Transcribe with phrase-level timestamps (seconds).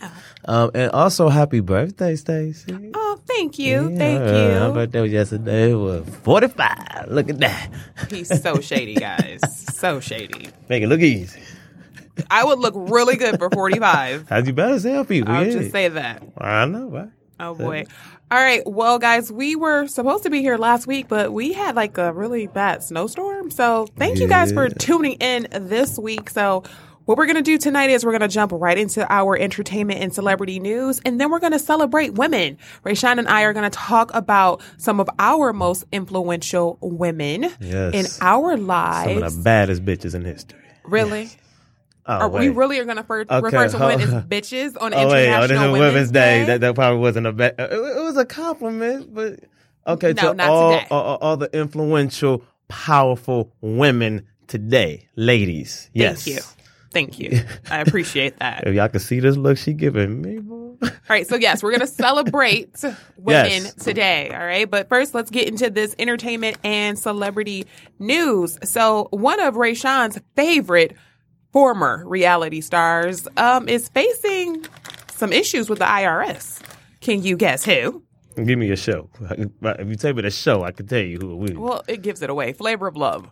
[0.44, 2.92] Um, and also happy birthday, Stacie.
[2.94, 3.90] Oh, thank you.
[3.90, 4.72] Yeah, Thank My you.
[4.72, 5.72] birthday was yesterday.
[5.72, 7.08] It was 45.
[7.08, 7.68] Look at that.
[8.08, 9.40] He's so shady, guys.
[9.76, 10.48] so shady.
[10.68, 11.40] Make it look easy.
[12.30, 14.28] I would look really good for 45.
[14.30, 15.32] How'd you better tell people?
[15.32, 15.52] I'll yeah.
[15.52, 16.22] just say that.
[16.38, 17.08] I know, right?
[17.38, 17.84] Oh boy.
[18.30, 18.62] All right.
[18.64, 22.12] Well, guys, we were supposed to be here last week, but we had like a
[22.12, 23.50] really bad snowstorm.
[23.50, 26.30] So thank you guys for tuning in this week.
[26.30, 26.62] So
[27.06, 30.00] what we're going to do tonight is we're going to jump right into our entertainment
[30.00, 32.56] and celebrity news, and then we're going to celebrate women.
[32.84, 37.94] Rayshawn and I are going to talk about some of our most influential women Yes.
[37.94, 39.14] in our lives.
[39.14, 40.60] Some of the baddest bitches in history.
[40.84, 41.30] really?
[42.06, 44.94] Oh, Or we really are going to refer, Okay, refer to women as bitches on
[44.94, 45.26] Oh, wait.
[45.26, 46.38] International Oh, this is Women's, Women's Day?
[46.40, 46.44] Day.
[46.46, 47.54] That, that probably wasn't a bad.
[47.58, 49.40] Uh, it, it was a compliment, but
[49.86, 50.12] okay.
[50.14, 55.90] No, to all, all, all the influential, powerful women today, ladies.
[55.92, 56.24] Yes.
[56.24, 56.42] Thank you.
[56.92, 57.42] Thank you.
[57.70, 58.66] I appreciate that.
[58.66, 60.56] If y'all can see this look she giving me, boy.
[60.82, 62.72] All right, so yes, we're going to celebrate
[63.16, 63.74] women Yes.
[63.74, 64.30] today.
[64.32, 67.66] All right, but first, let's get into this entertainment and celebrity
[68.00, 68.58] news.
[68.64, 70.96] So, one of Rayshawn's favorite
[71.52, 74.64] former reality stars um, is facing
[75.08, 76.60] some issues with the IRS.
[77.00, 78.02] Can you guess who?
[78.36, 79.08] Give me a show.
[79.28, 81.52] If you tell me the show, I can tell you who it was.
[81.52, 82.52] Well, it gives it away.
[82.52, 83.28] Flavor of Love.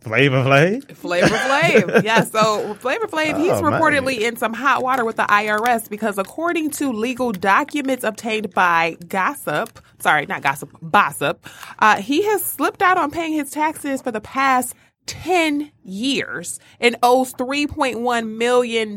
[0.00, 0.90] Flavor Flav.
[0.96, 2.02] Flavor Flav.
[2.04, 6.18] yeah, so Flavor Flav, he's Oh, reportedly in some hot water with the IRS because
[6.18, 11.38] according to legal documents obtained by Gossip, sorry, not Gossip, Bossip,
[11.78, 14.74] uh, he has slipped out on paying his taxes for the past
[15.06, 18.96] 10 years and owes $3.1 million.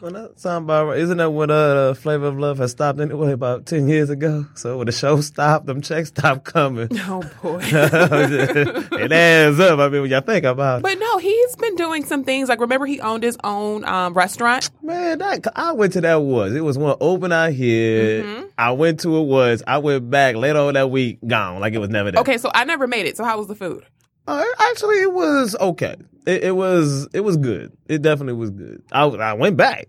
[0.00, 0.98] Well, that sound about right.
[1.00, 4.46] Isn't that what uh, Flavor of Love has stopped anyway about 10 years ago?
[4.54, 6.88] So when the show stopped, them checks stopped coming.
[7.10, 7.60] Oh boy.
[7.62, 9.78] it adds up.
[9.78, 10.82] I mean, when y'all think about it.
[10.82, 12.48] but no, he's been doing some things.
[12.48, 14.70] Like, remember, he owned his own um, restaurant?
[14.82, 16.54] Man, that I went to that was.
[16.54, 18.44] It was one open out here.
[18.58, 19.62] I went to it was.
[19.66, 21.60] I went back later on that week, gone.
[21.60, 22.20] Like it was never there.
[22.20, 23.16] Okay, so I never made it.
[23.16, 23.84] So, how was the food?
[24.28, 25.96] Uh, actually, it was okay.
[26.26, 27.72] It, it was it was good.
[27.88, 28.82] It definitely was good.
[28.92, 29.88] I I went back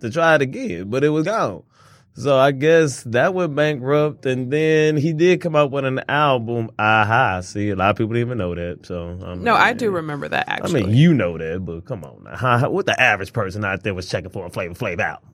[0.00, 1.62] to try it again, but it was gone.
[2.16, 6.70] So I guess that went bankrupt, and then he did come out with an album.
[6.78, 7.40] Aha!
[7.40, 8.86] See, a lot of people didn't even know that.
[8.86, 12.04] So um, No, I do remember that Actually, I mean, you know that, but come
[12.04, 12.68] on now.
[12.70, 15.30] What the average person out there was checking for a Flavor Flav album?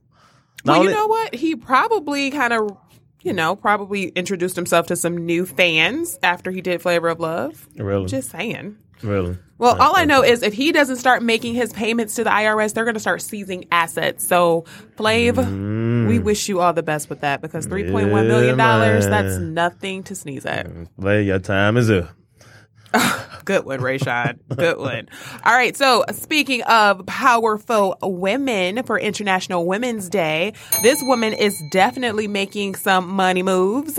[0.65, 1.35] Well, you know what?
[1.35, 2.77] He probably kind of,
[3.23, 7.69] you know, probably introduced himself to some new fans after he did Flavor of Love.
[7.77, 8.07] Really?
[8.07, 8.77] Just saying.
[9.03, 9.39] really?
[9.59, 12.73] Well, all I know is if he doesn't start making his payments to the IRS,
[12.73, 14.27] they're going to start seizing assets.
[14.27, 14.65] So,
[14.97, 19.03] Flav, we wish you all the best with that because $3.1 million, Mm.
[19.03, 20.67] Yeah, that's nothing to sneeze at.
[20.97, 22.09] Well, your time is up.
[23.45, 24.39] Good one, Rayshawn.
[24.55, 25.09] Good one.
[25.45, 25.77] All right.
[25.77, 30.53] So, speaking of powerful women for International Women's Day,
[30.83, 33.99] this woman is definitely making some money moves.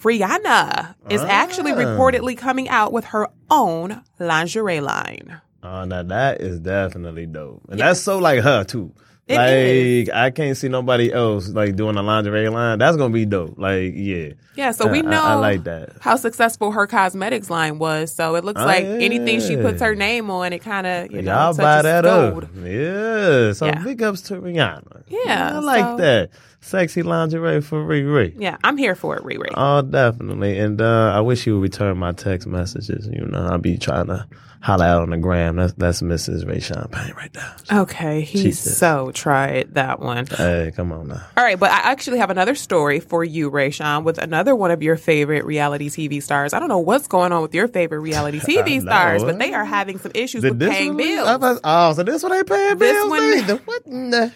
[0.00, 1.76] Rihanna is actually Ah.
[1.76, 5.40] reportedly coming out with her own lingerie line.
[5.62, 8.92] Oh, now that is definitely dope, and that's so like her too.
[9.28, 10.10] It like is.
[10.10, 12.78] I can't see nobody else like doing a lingerie line.
[12.78, 13.58] That's gonna be dope.
[13.58, 15.94] Like yeah, Yeah, so we I- I- know I like that.
[16.00, 18.14] how successful her cosmetics line was.
[18.14, 21.22] So it looks Oh, like anything she puts her name on, it kind of you
[21.22, 22.44] know y'all buy that gold.
[22.44, 22.50] up.
[22.62, 23.82] Yeah, so Yeah.
[23.82, 25.02] big ups to Rihanna.
[25.08, 28.32] Yeah, I like so- that sexy lingerie for Riri.
[28.38, 29.50] Yeah, I'm here for it, Riri.
[29.54, 30.56] Oh, definitely.
[30.58, 33.08] And uh, I wish you would return my text messages.
[33.12, 34.26] You know, I'll be trying to
[34.66, 35.56] holler out on the gram.
[35.56, 36.46] That's that's Mrs.
[36.46, 37.56] Ray Champagne right there.
[37.82, 38.76] Okay, he Jesus.
[38.78, 40.26] so tried that one.
[40.26, 41.22] Hey, come on now.
[41.36, 44.70] All right, but I actually have another story for you, Ray Rayshawn, with another one
[44.70, 46.52] of your favorite reality TV stars.
[46.52, 49.38] I don't know what's going on with your favorite reality TV stars, but eh?
[49.38, 51.28] they are having some issues with this paying one- bills.
[51.28, 53.10] I was- oh, so this one ain't paying This bills?
[53.10, 53.56] one- either.
[53.64, 54.32] What in the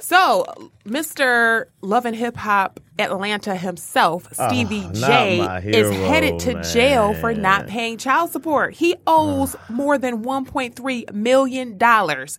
[0.00, 0.44] So,
[0.84, 1.66] Mr.
[1.80, 7.14] Love and Hip Hop Atlanta himself, ah, Stevie not J, my is headed to jail
[7.14, 8.74] for not paying child support.
[8.74, 9.66] He owes ah.
[9.68, 11.78] more than $1.3 million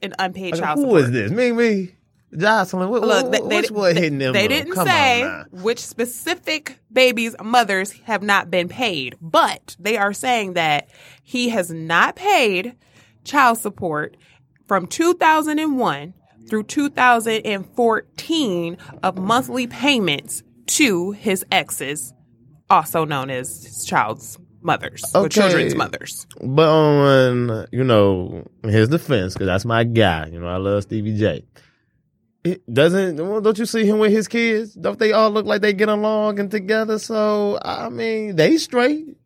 [0.01, 1.01] in unpaid child Who support.
[1.01, 1.31] Who is this?
[1.31, 1.94] Me, me.
[2.33, 4.33] Joseline, what, Look, they, what, they, what they- hitting them?
[4.33, 4.50] they up?
[4.50, 10.54] didn't Come say which specific babies' mothers have not been paid, but they are saying
[10.54, 10.89] that
[11.24, 12.75] he has not paid
[13.24, 14.18] child support
[14.68, 16.13] from 2001
[16.49, 22.13] through 2014 of monthly payments to his exes,
[22.69, 26.27] also known as his child's mothers or children's mothers.
[26.41, 30.27] But on you know his defense, because that's my guy.
[30.27, 31.45] You know I love Stevie J.
[32.44, 34.73] It doesn't well, don't you see him with his kids?
[34.73, 36.99] Don't they all look like they get along and together?
[36.99, 39.17] So I mean, they straight.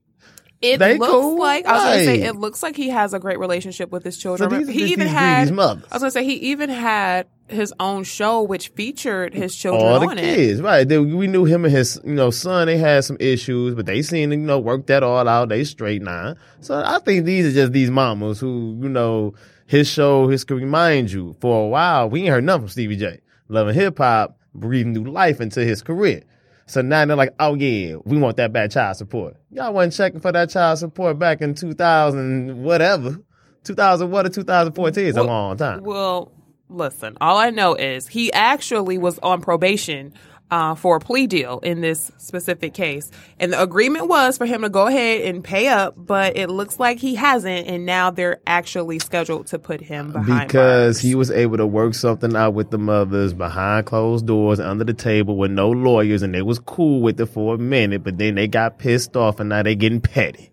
[0.62, 3.20] It They looks cool, like I was to say it looks like he has a
[3.20, 4.60] great relationship with his So children.
[4.66, 5.52] these he just even these had.
[5.60, 10.00] I was gonna say he even had his own show which featured his children all
[10.00, 10.22] the on it.
[10.22, 10.88] kids, right?
[10.88, 12.68] They, we knew him and his, you know, son.
[12.68, 15.50] They had some issues, but they seemed to, you know, work that all out.
[15.50, 16.36] They straight now.
[16.62, 19.34] So I think these are just these mamas who, you know,
[19.66, 22.98] his show, his could remind you, for a while we ain't heard nothing from Stevie
[22.98, 23.20] J.
[23.50, 26.24] Loving hip hop, breathing new life into his career.
[26.72, 29.36] So now they're like, oh yeah, we want that bad child support.
[29.50, 33.20] Y'all wasn't checking for that child support back in 2000, whatever.
[33.66, 35.84] 2000 what or 2014 is a long time.
[35.84, 36.32] Well,
[36.70, 40.14] listen, all I know is he actually was on probation
[40.52, 43.10] uh, for a plea deal in this specific case.
[43.40, 46.78] And the agreement was for him to go ahead and pay up, but it looks
[46.80, 47.68] like he hasn't.
[47.68, 51.00] And now they're actually scheduled to put him behind because bars.
[51.00, 54.94] he was able to work something out with the mothers behind closed doors under the
[54.94, 58.36] table with no lawyers and they was cool with it for a minute but then
[58.36, 60.52] they got pissed off and now they getting petty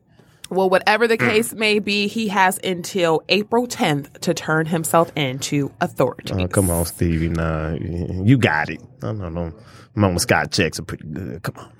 [0.51, 5.71] Well, whatever the case may be, he has until April 10th to turn himself into
[5.81, 6.37] authorities.
[6.39, 9.53] oh come on stevie nah you got it i don't know
[9.99, 11.73] mama scott checks are pretty good come on.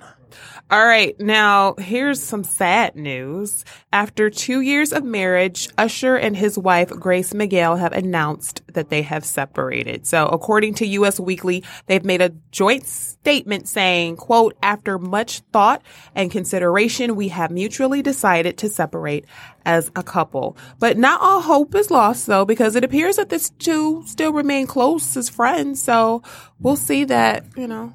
[0.71, 3.65] All right, now here's some sad news.
[3.91, 9.01] After two years of marriage, Usher and his wife, Grace Miguel, have announced that they
[9.01, 10.05] have separated.
[10.05, 15.81] So according to US Weekly, they've made a joint statement saying, quote, after much thought
[16.13, 19.25] and consideration, we have mutually decided to separate
[19.65, 20.55] as a couple.
[20.77, 24.67] But not all hope is lost though, because it appears that these two still remain
[24.67, 25.81] close as friends.
[25.81, 26.21] So
[26.59, 27.91] we'll see that, you know,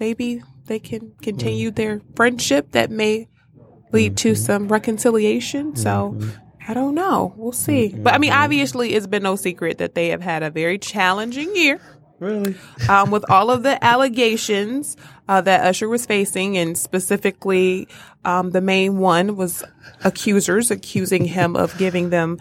[0.00, 3.28] maybe they can continue their friendship that may
[3.92, 5.76] lead to some reconciliation.
[5.76, 6.18] So
[6.66, 7.34] I don't know.
[7.36, 7.88] We'll see.
[7.88, 11.54] But I mean, obviously, it's been no secret that they have had a very challenging
[11.54, 11.80] year
[12.20, 12.54] really
[12.88, 14.96] um, with all of the allegations
[15.28, 17.88] uh, that Usher was facing, and specifically,
[18.24, 19.64] um, the main one was
[20.04, 22.38] accusers accusing him of giving them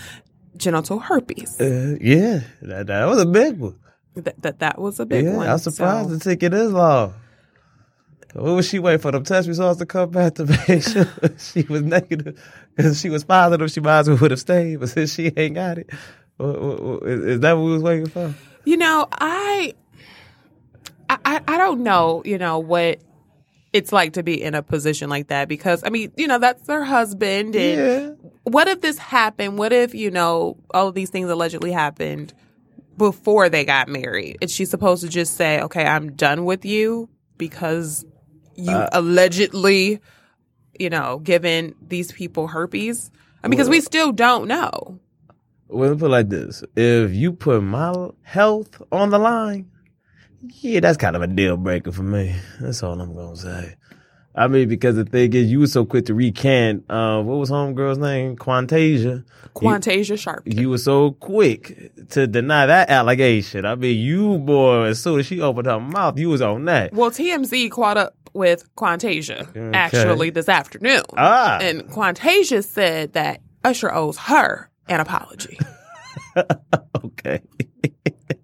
[0.57, 1.59] genital herpes.
[1.59, 3.75] uh, yeah that, that was a big one
[4.15, 5.47] That that, that was a big yeah one.
[5.49, 7.15] i'm surprised So- the ticket is long
[8.33, 11.05] what was she waiting for them test results to come back to make sure
[11.37, 12.41] she was negative?
[12.77, 14.79] If she was positive, she might as well would have stayed.
[14.79, 15.89] But since she ain't got it,
[16.39, 18.33] is that what we was waiting for?
[18.65, 19.73] You know, I,
[21.09, 22.21] I, I- I don't know.
[22.25, 22.99] You know what
[23.71, 26.63] it's like to be in a position like that because I mean, you know, that's
[26.63, 27.55] their husband.
[27.55, 28.29] And Yeah.
[28.43, 29.57] what if this happened?
[29.57, 32.33] What if you know all of these things allegedly happened
[32.97, 34.37] before they got married?
[34.41, 38.05] Is she supposed to just say, "Okay, I'm done with you" because
[38.55, 39.99] you Uh, allegedly,
[40.79, 43.11] you know, given these people herpes?
[43.43, 44.99] I mean, because we still don't know.
[45.67, 49.69] Well, let me put it like this: If you put my health on the line,
[50.61, 52.35] yeah, that's kind of a deal breaker for me.
[52.59, 53.75] That's all I'm gonna say.
[54.35, 56.85] I mean, because the thing is, you were so quick to recant.
[56.89, 58.35] Uh, what was homegirl's name?
[58.35, 59.23] Quantasia.
[59.55, 60.41] Quantasia Sharp.
[60.45, 63.63] You were so quick to deny that allegation.
[63.65, 66.93] I mean, you boy, as soon as she opened her mouth, you was on that.
[66.93, 71.03] Well, TMZ caught up with Quantasia actually this afternoon.
[71.17, 71.59] Ah.
[71.61, 75.59] And Quantasia said that Usher owes her an apology.
[77.03, 77.41] Okay.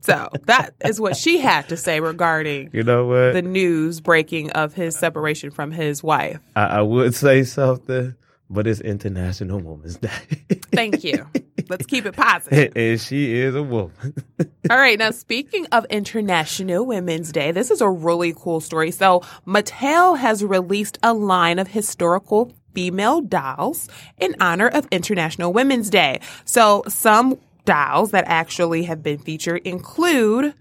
[0.02, 3.34] So that is what she had to say regarding you know what?
[3.34, 6.40] the news breaking of his separation from his wife.
[6.56, 8.16] I, I would say something,
[8.50, 10.10] but it's International Women's Day.
[10.72, 11.28] Thank you.
[11.70, 12.74] Let's keep it positive.
[12.76, 13.92] and she is a woman.
[14.70, 14.98] All right.
[14.98, 18.92] Now, speaking of International Women's Day, this is a really cool story.
[18.92, 23.88] So, Mattel has released a line of historical female dolls
[24.18, 26.20] in honor of International Women's Day.
[26.46, 30.54] So, some dolls that actually have been featured include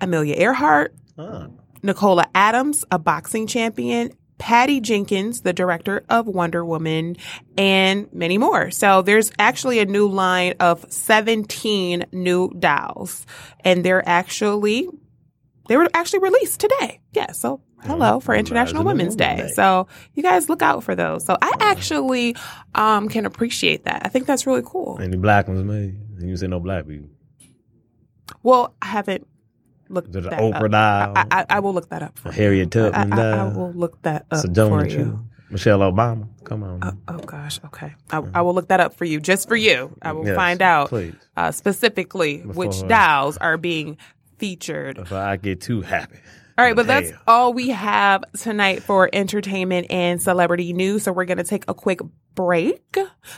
[0.00, 1.48] Amelia Earhart, Ah.
[1.82, 7.16] Nicola Adams, a boxing champion, Patty Jenkins, the director of Wonder Woman,
[7.56, 8.70] and many more.
[8.70, 13.26] So there's actually a new line of 17 new dolls
[13.60, 14.88] and they're actually,
[15.68, 17.00] they were actually released today.
[17.12, 17.32] Yeah.
[17.32, 19.36] So hello for International Women's Day.
[19.36, 19.48] Day.
[19.54, 21.24] So you guys look out for those.
[21.24, 22.34] So I actually,
[22.74, 24.02] um, can appreciate that.
[24.04, 24.98] I think that's really cool.
[25.00, 25.96] Any black ones made?
[26.18, 27.10] You say no black people.
[28.42, 29.26] Well, I haven't
[29.92, 30.70] look The that Oprah up.
[30.70, 31.12] dial.
[31.16, 32.34] I, I, I will look that up for you.
[32.34, 35.24] Harriet Tubman I, I will look that up Sedona for you.
[35.50, 36.28] Michelle Obama.
[36.44, 36.80] Come on.
[36.82, 37.94] Oh, oh gosh, okay.
[38.10, 39.94] I, I will look that up for you, just for you.
[40.00, 40.92] I will Yes, find out
[41.36, 43.98] uh, specifically which dials are being
[44.38, 44.96] featured.
[44.96, 46.16] Before I get too happy.
[46.58, 51.02] All right, but that's all we have tonight for entertainment and celebrity news.
[51.02, 52.00] So we're going to take a quick
[52.34, 52.82] break.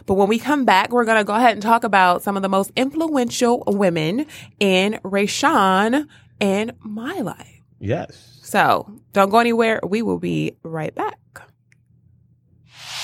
[0.06, 2.42] But when we come back, we're going to go ahead and talk about some of
[2.42, 4.26] the most influential women
[4.58, 6.06] in Rayshawn
[6.40, 7.60] and my life.
[7.78, 8.40] Yes.
[8.42, 9.80] So don't go anywhere.
[9.86, 11.18] We will be right back.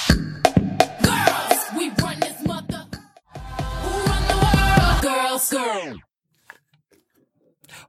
[0.09, 2.87] Girls, we run this mother.
[3.35, 5.03] Who run the world?
[5.03, 5.99] Girls, girls.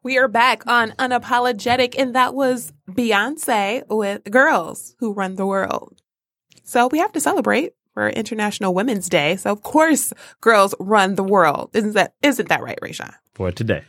[0.04, 6.02] We are back on Unapologetic, and that was Beyonce with Girls Who Run the World.
[6.64, 9.36] So we have to celebrate for International Women's Day.
[9.36, 11.72] So of course, girls run the world.
[11.74, 13.14] Isn't that isn't that right, Rayshawn?
[13.34, 13.84] For today.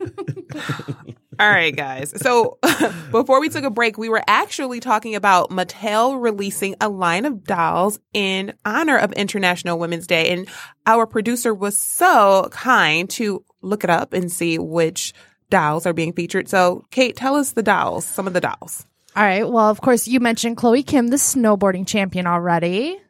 [1.40, 2.12] All right, guys.
[2.22, 2.58] So
[3.10, 7.44] before we took a break, we were actually talking about Mattel releasing a line of
[7.44, 10.30] dolls in honor of International Women's Day.
[10.30, 10.48] And
[10.86, 15.12] our producer was so kind to look it up and see which
[15.50, 16.48] dolls are being featured.
[16.48, 18.86] So, Kate, tell us the dolls, some of the dolls.
[19.16, 19.48] All right.
[19.48, 23.00] Well, of course, you mentioned Chloe Kim, the snowboarding champion, already.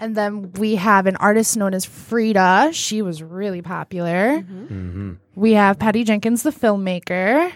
[0.00, 2.70] And then we have an artist known as Frida.
[2.72, 4.42] She was really popular.
[5.34, 7.52] We have Patty Jenkins, the filmmaker.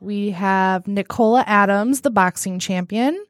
[0.00, 3.22] We have Nicola Adams, the boxing champion.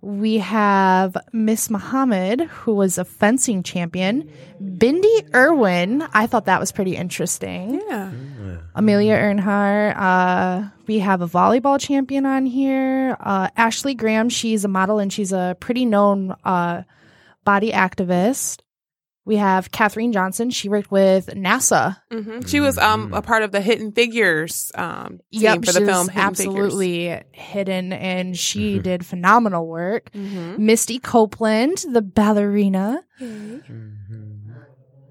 [0.00, 4.30] We have Miss Muhammad, who was a fencing champion.
[4.62, 6.02] Bindi Irwin.
[6.14, 7.82] I thought that was pretty interesting.
[7.88, 8.12] Yeah.
[8.74, 9.96] Amelia Earhart.
[9.96, 13.16] Uh, we have a volleyball champion on here.
[13.20, 14.28] Uh, Ashley Graham.
[14.28, 16.82] She's a model and she's a pretty known uh,
[17.46, 18.60] body activist.
[19.24, 20.50] We have Katherine Johnson.
[20.50, 21.96] She worked with NASA.
[22.12, 25.80] hmm She was um a part of the Hidden Figures um team Yep, for the
[25.80, 30.10] film Hidden absolutely hidden, and she did phenomenal work.
[30.12, 30.56] Figures.
[30.58, 33.02] Misty Copeland, the ballerina.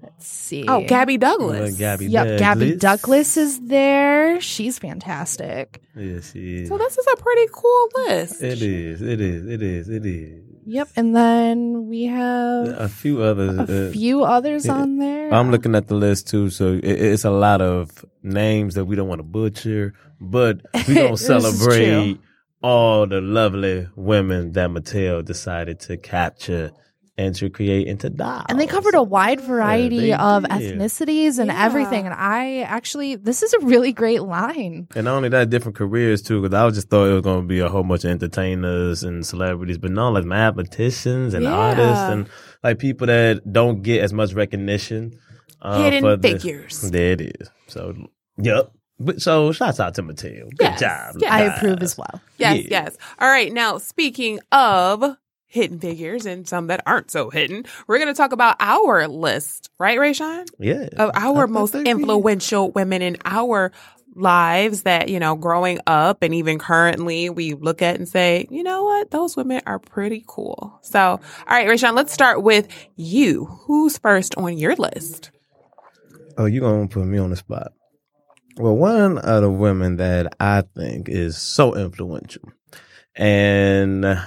[0.02, 0.64] Let's see.
[0.68, 1.74] Oh, Gabby Douglas.
[1.74, 2.80] Uh, Gabby Yep, Gabby Douglas.
[2.80, 4.40] Douglas is there.
[4.40, 5.82] She's fantastic.
[5.94, 6.68] Yes, she is.
[6.68, 8.40] So this is a pretty cool list.
[8.42, 9.02] It is.
[9.02, 9.46] It is.
[9.46, 9.88] It is.
[9.88, 10.45] It is.
[10.68, 13.56] Yep, and then we have A few others.
[13.70, 14.72] a uh, few others yeah.
[14.72, 15.32] on there.
[15.32, 18.96] I'm looking at the list too, so it, it's a lot of names that we
[18.96, 22.18] don't want to butcher, but we don't celebrate
[22.64, 26.72] all the lovely women that Mattel decided to capture
[27.18, 28.44] and to create into dolls.
[28.50, 30.50] and they covered a wide variety they of did.
[30.78, 31.64] ethnicities and Yeah.
[31.64, 32.04] everything.
[32.04, 34.86] And I actually, this is a really great line.
[34.94, 37.46] And not only that, different careers too, because I just thought it was going to
[37.46, 41.54] be a whole bunch of entertainers and celebrities, but no, like mathematicians and Yeah.
[41.54, 42.28] artists and
[42.62, 45.12] like people that don't get as much recognition.
[45.62, 46.82] Uh, Hidden for the- figures.
[46.90, 47.48] There it is.
[47.66, 47.94] So,
[48.36, 48.72] yep.
[49.00, 50.48] But so, shouts out to Mattel.
[50.50, 50.80] Good Yes.
[50.80, 51.16] job.
[51.18, 51.32] Yes.
[51.32, 52.20] I approve as well.
[52.38, 52.66] Yes, Yeah.
[52.70, 52.96] yes.
[53.18, 53.52] All right.
[53.52, 58.32] Now, speaking of hidden figures and some that aren't so hidden, we're going to talk
[58.32, 60.46] about our list, right, Rayshawn?
[60.58, 60.88] Yeah.
[60.96, 63.72] Of our most influential women in our
[64.14, 68.62] lives that, you know, growing up and even currently we look at and say, you
[68.62, 69.10] know what?
[69.10, 70.78] Those women are pretty cool.
[70.82, 73.44] So, all right, Rayshawn, let's start with you.
[73.44, 75.30] Who's first on your list?
[76.38, 77.72] Oh, you're gonna put me on the spot.
[78.58, 82.42] Well, one of the women that I think is so influential,
[83.14, 84.18] and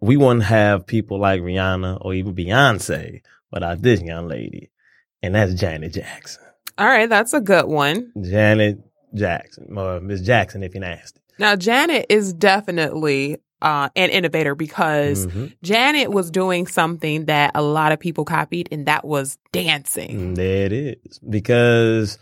[0.00, 4.70] we wouldn't have people like Rihanna or even Beyonce without this young lady,
[5.22, 6.42] and that's Janet Jackson.
[6.78, 8.12] All right, that's a good one.
[8.20, 8.78] Janet
[9.14, 11.20] Jackson, or Miss Jackson, if you're nasty.
[11.38, 15.54] Now, Janet is definitely uh, an innovator because Mhm.
[15.62, 20.10] Janet was doing something that a lot of people copied, and that was dancing.
[20.32, 21.18] Mm, There it is.
[21.20, 22.18] Because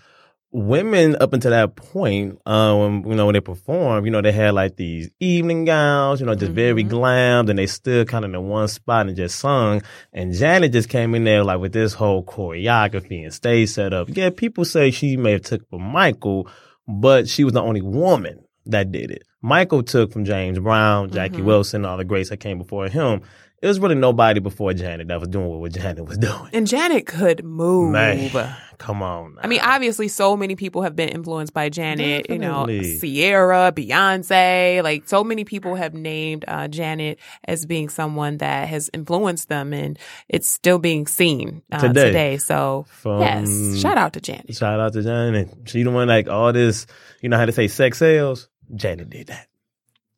[0.54, 4.54] women up until that point, um, you know, when they perform, you know, they had
[4.54, 6.90] like these evening gowns, you know, just very Mhm.
[6.90, 9.82] glammed and they stood kind of in one spot and just sung.
[10.12, 14.08] And Janet just came in there like with this whole choreography and stage setup.
[14.16, 16.46] Yeah, people say she may have took from Michael,
[16.86, 19.24] but she was the only woman that did it.
[19.42, 21.44] Michael took from James Brown, Jackie Mhm.
[21.46, 23.22] Wilson, all the greats that came before him.
[23.60, 26.48] It was really nobody before Janet that was doing what Janet was doing.
[26.52, 27.90] And Janet could move.
[27.92, 28.30] Man,
[28.78, 29.36] come on.
[29.40, 32.28] I mean, obviously, so many people have been influenced by Janet.
[32.28, 32.98] You know, Definitely.
[33.22, 34.82] Ciara, Beyonce.
[34.82, 39.72] Like, so many people have named uh, Janet as being someone that has influenced them,
[39.72, 42.06] and it's still being seen uh, Today.
[42.06, 42.36] today.
[42.38, 44.54] So, From- yes, shout out to Janet.
[44.54, 45.50] Shout out to Janet.
[45.66, 46.86] She the one like all this,
[47.20, 48.48] you know how to say sex sales?
[48.74, 49.48] Janet did that.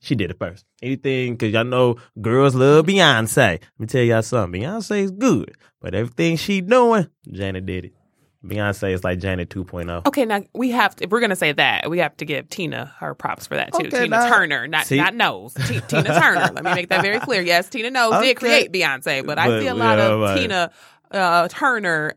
[0.00, 0.64] She did it first.
[0.82, 3.36] Anything, cause y'all know girls love Beyonce.
[3.36, 4.62] Let me tell y'all something.
[4.62, 7.94] Beyonce's good, but everything she doing, Janet did it.
[8.48, 9.64] Beyonce is like Janet oh.
[9.64, 10.06] 2.0.
[10.06, 12.92] Okay, now we have to, if we're gonna say that, we have to give Tina
[13.00, 13.86] her props for that too.
[13.86, 15.54] Okay, Tina now- Turner, not See- not Knowles.
[15.54, 16.50] T- Tina Turner.
[16.54, 17.42] Let me make that very clear.
[17.42, 18.28] Yes, Tina Knowles Okay.
[18.28, 20.38] did create Beyonce, but I But, see a lot yeah, of right.
[20.38, 20.70] Tina
[21.12, 22.14] uh, Turner.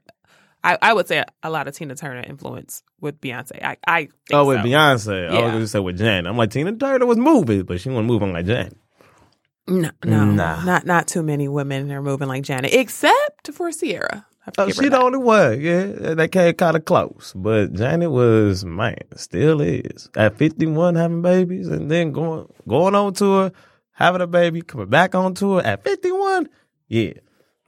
[0.62, 3.64] I, I would say a lot of Tina Turner influence with Beyonce.
[3.64, 4.64] I, I think Oh, with so.
[4.66, 5.30] Beyonce.
[5.30, 5.42] I Yeah.
[5.44, 6.30] was going to say with Janet.
[6.30, 8.76] I'm like, Tina Turner was moving, but she wasn't moving like Janet.
[9.68, 10.64] No, no, Nah.
[10.66, 14.26] not not too many women are moving like Janet, except for Ciara.
[14.58, 15.62] I have to Oh, she the only one.
[15.62, 17.34] Yeah, they came kind of close.
[17.36, 20.10] But Janet was, man, still is.
[20.16, 23.52] At 51, having babies, and then going going on tour,
[23.92, 26.48] having a baby, coming back on tour at 51.
[26.88, 27.14] Yeah,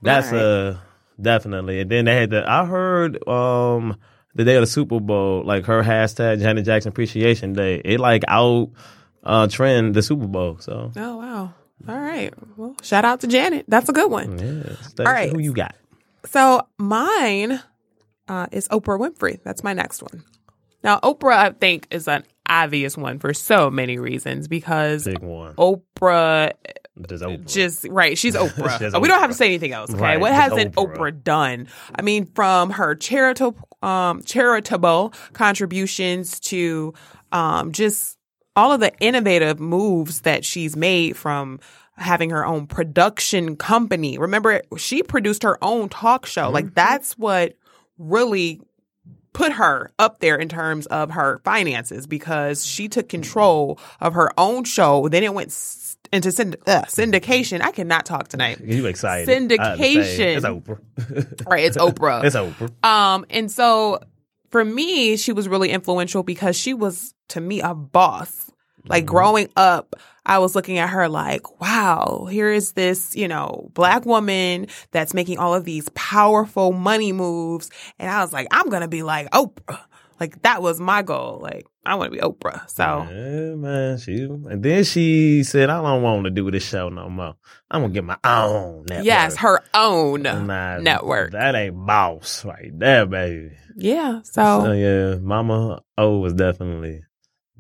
[0.01, 0.41] that's right.
[0.41, 0.77] uh
[1.21, 1.81] definitely.
[1.81, 3.97] And then they had the, I heard um
[4.33, 8.23] the day of the Super Bowl, like her hashtag Janet Jackson Appreciation Day, it like
[8.27, 8.69] out
[9.23, 10.57] uh trend the Super Bowl.
[10.59, 11.53] So, Oh wow!
[11.87, 12.33] All right.
[12.57, 13.65] Well, shout out to Janet.
[13.67, 14.39] That's a good one.
[14.39, 14.73] yeah.
[14.83, 15.31] Stacie, All right.
[15.31, 15.75] Who you got?
[16.25, 17.61] So mine
[18.27, 19.41] uh, is Oprah Winfrey.
[19.43, 20.23] That's my next one.
[20.83, 25.05] Now, Oprah, I think, is an obvious one for so many reasons because.
[25.05, 26.51] Oprah
[27.07, 27.53] Just Oprah.
[27.53, 28.17] just right.
[28.17, 28.77] She's Oprah.
[28.79, 29.91] She's we don't have to say anything else.
[29.91, 30.97] Okay, Right, what just hasn't Oprah.
[30.97, 31.23] Oprah.
[31.23, 31.67] done?
[31.95, 36.93] I mean, from her charitable um, charitable contributions to
[37.31, 38.17] um, just
[38.55, 41.59] all of the innovative moves that she's made from
[42.01, 44.17] having her own production company.
[44.17, 46.45] Remember, she produced her own talk show.
[46.45, 46.53] Mm-hmm.
[46.53, 47.53] Like that's what
[47.97, 48.61] really
[49.33, 54.29] put her up there in terms of her finances because she took control of her
[54.37, 55.07] own show.
[55.07, 55.49] Then it went
[56.11, 57.61] into synd- uh, syndication.
[57.61, 58.59] I cannot talk tonight.
[58.61, 59.49] You excited?
[59.49, 60.37] Syndication.
[60.37, 60.79] It's Oprah.
[61.47, 62.23] Right, it's Oprah.
[62.23, 62.85] it's Oprah.
[62.85, 63.99] Um, and so
[64.49, 68.51] for me, she was really influential because she was to me a boss.
[68.85, 69.11] Like mm-hmm.
[69.11, 69.95] growing up,
[70.25, 75.13] I was looking at her like, wow, here is this, you know, black woman that's
[75.13, 77.69] making all of these powerful money moves.
[77.99, 79.79] And I was like, I'm going to be like Oprah.
[80.21, 81.39] Like that was my goal.
[81.41, 82.69] Like I want to be Oprah.
[82.69, 83.97] So Yeah, man.
[83.97, 87.33] She and then she said, "I don't want to do this show no more.
[87.71, 91.31] I'm gonna get my own network." yes, her own Nah, network.
[91.31, 93.49] That ain't boss right there, baby.
[93.75, 94.21] Yeah.
[94.21, 97.01] So So, yeah, Mama O was definitely,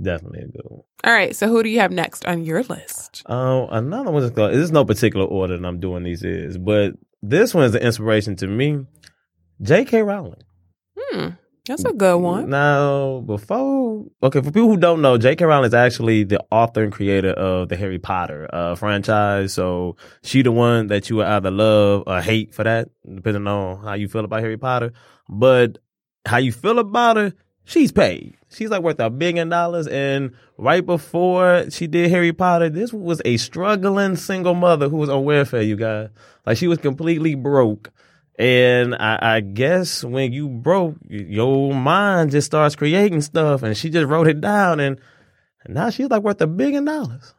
[0.01, 0.81] definitely a good one.
[1.03, 1.35] all right.
[1.35, 3.23] So who do you have next on your list?
[3.25, 4.53] Um, another one is called.
[4.53, 8.35] There's no particular order that I'm doing these is, but this one is an inspiration
[8.37, 8.85] to me.
[9.61, 10.01] J.K.
[10.01, 10.41] Rowling.
[10.97, 11.29] Hmm.
[11.67, 12.49] That's a good one.
[12.49, 15.45] Now, before okay, for people who don't know, J.K.
[15.45, 19.53] Rowling is actually the author and creator of the Harry Potter uh, franchise.
[19.53, 23.83] So she the one that you would either love or hate for that, depending on
[23.83, 24.93] how you feel about Harry Potter.
[25.29, 25.77] But
[26.25, 27.33] how you feel about her,
[27.65, 28.37] she's paid.
[28.49, 29.87] She's like worth a billion dollars.
[29.87, 35.09] And right before she did Harry Potter, this was a struggling single mother who was
[35.09, 35.61] on welfare.
[35.61, 36.09] You guys,
[36.45, 37.91] like she was completely broke.
[38.39, 43.89] And I, I guess when you broke, your mind just starts creating stuff, and she
[43.89, 44.99] just wrote it down, and,
[45.63, 47.35] and now she's like worth a billion dollars,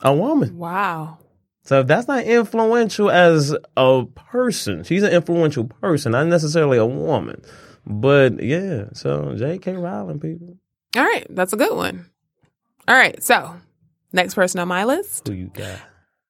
[0.00, 0.58] a woman.
[0.58, 1.18] Wow.
[1.62, 6.84] So if that's not influential as a person, she's an influential person, not necessarily a
[6.84, 7.40] woman.
[7.86, 9.74] But yeah, so J.K.
[9.74, 10.56] Rowling, people,
[10.96, 12.06] All right, that's a good one.
[12.86, 13.56] All right, so
[14.12, 15.80] next person on my list, who you got?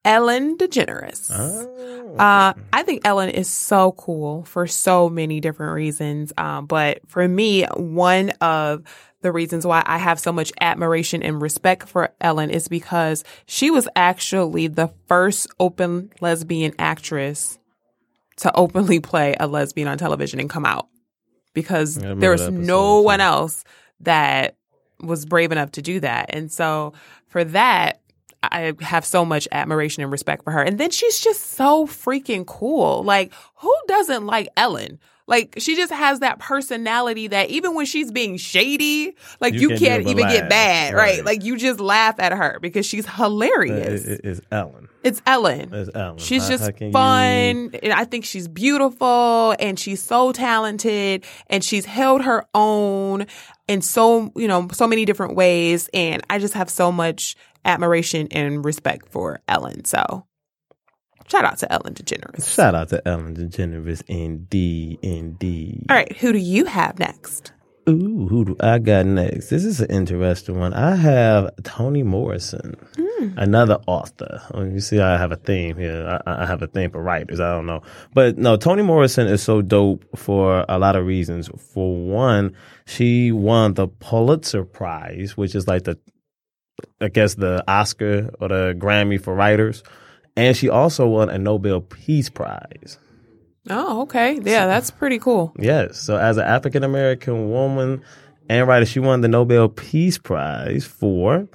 [0.04, 1.30] Ellen DeGeneres.
[1.32, 2.16] Oh.
[2.16, 6.32] Uh, I think Ellen is so cool for so many different reasons.
[6.36, 8.82] Um, but for me, one of
[9.20, 13.70] the reasons why I have so much admiration and respect for Ellen is because she
[13.70, 17.58] was actually the first open lesbian actress
[18.38, 20.88] to openly play a lesbian on television and come out
[21.54, 23.64] because Yeah, I remember there was no one else
[24.00, 24.56] that
[25.00, 26.26] was brave enough to do that.
[26.28, 26.92] And so
[27.26, 28.01] for that,
[28.42, 30.62] I have so much admiration and respect for her.
[30.62, 33.02] And then she's just so freaking cool.
[33.04, 34.98] Like, who doesn't like Ellen?
[35.28, 39.76] Like, she just has that personality that even when she's being shady, like, You you,
[39.78, 40.48] do but even get laugh.
[40.50, 41.16] mad, right.
[41.18, 41.24] Right.
[41.24, 44.04] Like, you just laugh at her because she's uh, hilarious.
[44.04, 44.88] It- it- it's Ellen.
[45.04, 45.72] it's Ellen.
[45.72, 46.18] It's Ellen.
[46.18, 47.70] She's How- just how can you- fun.
[47.82, 53.26] And I think she's beautiful and she's so talented and she's held her own
[53.68, 55.88] in so, you know, so many different ways.
[55.94, 59.84] And I just have so much admiration and respect for Ellen.
[59.84, 60.26] So
[61.28, 62.52] shout out to Ellen DeGeneres.
[62.52, 65.86] Shout out to Ellen DeGeneres, indeed, indeed.
[65.88, 66.16] All right.
[66.18, 67.52] Who do you have next?
[67.88, 69.50] Ooh, who do I got next?
[69.50, 70.72] This is an interesting one.
[70.72, 73.36] I have Toni Morrison, hmm.
[73.36, 74.40] another author.
[74.54, 76.20] You see, I have a theme here.
[76.24, 77.40] I, I have a theme for writers.
[77.40, 77.82] I don't know,
[78.14, 81.50] but no, Toni Morrison is so dope for a lot of reasons.
[81.72, 85.98] For one, she won the Pulitzer Prize, which is like the,
[87.00, 89.82] I guess the Oscar or the Grammy for writers,
[90.36, 92.98] and she also won a Nobel Peace Prize.
[93.70, 94.40] Oh, okay.
[94.42, 95.52] Yeah, that's pretty cool.
[95.58, 96.00] Yes.
[96.00, 98.02] So as an African American woman
[98.48, 101.48] and writer, she won the Nobel Peace Prize for.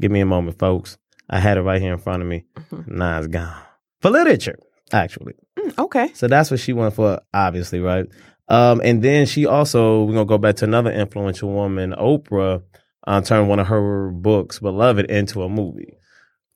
[0.00, 0.98] Give me a moment, folks.
[1.30, 2.44] I had it right here in front of me.
[2.86, 3.54] Nah, it's gone.
[4.00, 4.58] For literature,
[4.92, 5.34] actually.
[5.58, 6.10] Mm, okay.
[6.14, 8.06] So that's what she won for, obviously, right?
[8.48, 12.62] Um, and then she also, we're gonna go back to another influential woman, Oprah,
[13.06, 15.94] uh, turned one of her books, Beloved, into a movie.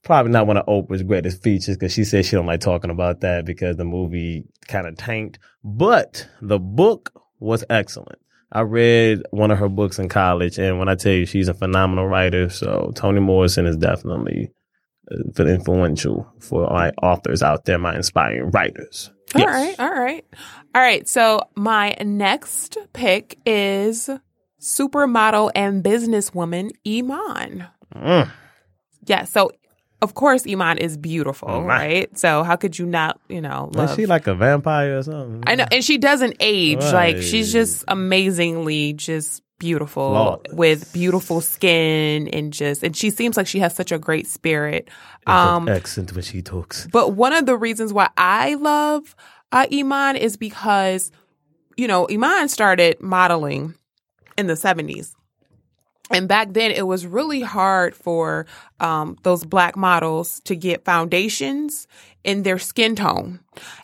[0.05, 3.21] Probably not one of Oprah's greatest features because she said she don't like talking about
[3.23, 5.39] that because the movie kind of tanked.
[5.65, 8.21] But the book was excellent.
[8.53, 11.55] I read one of her books in college, and when I tell you she's a
[11.55, 14.53] phenomenal writer, so Toni Morrison is definitely
[15.11, 19.11] uh, influential for my authors out there, my inspiring writers.
[19.35, 19.49] All Yes.
[19.79, 20.25] right, all right.
[20.75, 21.09] All right.
[21.09, 24.09] So my next pick is
[24.61, 27.66] supermodel and businesswoman Iman.
[27.95, 28.31] Mm.
[29.07, 29.51] Yeah, so
[30.03, 31.66] of course Iman is beautiful, Right.
[32.09, 32.19] right?
[32.19, 35.45] So how could you not, you know, Is she like a vampire or something?
[35.47, 36.83] I know, and she doesn't age.
[36.83, 43.47] Like she's just amazingly just beautiful with beautiful skin and just and she seems like
[43.47, 44.90] she has such a great spirit.
[45.27, 46.87] Um accent when she talks.
[46.92, 49.16] but one of the reasons why I love
[49.53, 51.11] uh, Iman is because
[51.79, 53.75] you know, Iman started modeling
[54.37, 55.12] in the 70s.
[56.11, 58.46] And back then, it was really hard for
[58.79, 61.88] um, those black models to get foundations
[62.22, 63.40] in their skin tone.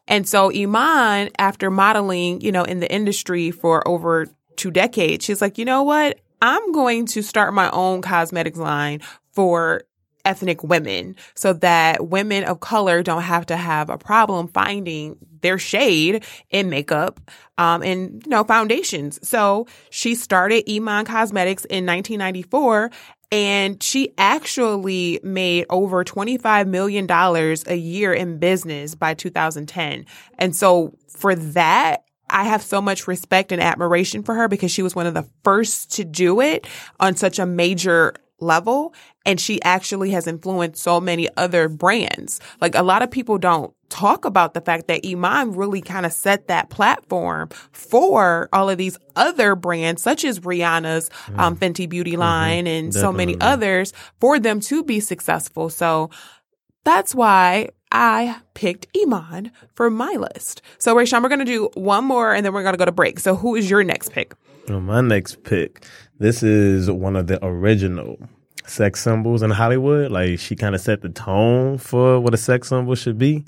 [0.07, 5.41] And so, Iman, after modeling, you know, in the industry for over two decades, she's
[5.41, 6.21] like, you know what?
[6.41, 9.01] I'm going to start my own cosmetics line
[9.33, 9.83] for
[10.25, 15.59] ethnic women so that women of color don't have to have a problem finding their
[15.59, 17.21] shade in makeup
[17.59, 19.19] um, and you know foundations.
[19.27, 22.91] So she started iman cosmetics in 1994
[23.31, 30.07] and she actually made over $25 million a year in business by 2010
[30.39, 34.83] and so for that I have so much respect and admiration for her because she
[34.83, 36.67] was one of the first to do it
[36.99, 38.95] on such a major level.
[39.25, 42.41] And she actually has influenced so many other brands.
[42.61, 46.13] Like a lot of people don't talk about the fact that Iman really kind of
[46.13, 52.17] set that platform for all of these other brands, such as Rihanna's um, Fenty Beauty
[52.17, 55.69] line and so many others for them to be successful.
[55.69, 56.11] So
[56.85, 60.63] that's why I picked Iman for my list.
[60.79, 62.93] So, Rayshawn, we're going to do one more and then we're going to go to
[62.93, 63.21] break.
[63.21, 64.35] So, who is your next pick?
[64.69, 65.85] Well, my next pick.
[66.19, 68.19] This is one of the original
[68.67, 70.13] sex symbols in Hollywood.
[70.13, 73.45] Like she kind of set the tone for what a sex symbol should be.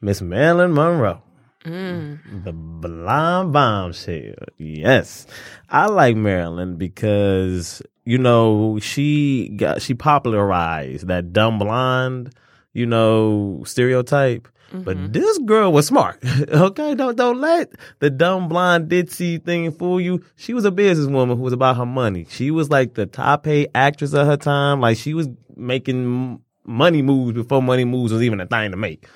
[0.00, 1.22] Miss Marilyn Monroe.
[1.64, 2.44] Mm.
[2.44, 4.34] The blonde bombshell.
[4.56, 5.26] Yes.
[5.68, 12.32] I like Marilyn because, you know, she got, she popularized that dumb blonde,
[12.72, 14.48] you know, stereotype.
[14.72, 16.22] But this girl was smart.
[16.48, 20.24] okay, don't don't let the dumb blonde ditzy thing fool you.
[20.36, 22.26] She was a businesswoman who was about her money.
[22.28, 24.80] She was like the top paid actress of her time.
[24.80, 29.06] Like she was making money moves before money moves was even a thing to make.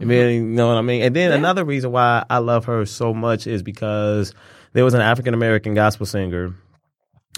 [0.00, 1.02] I mean, you know what I mean?
[1.02, 4.32] And then another reason why I love her so much is because
[4.72, 6.54] there was an African American gospel singer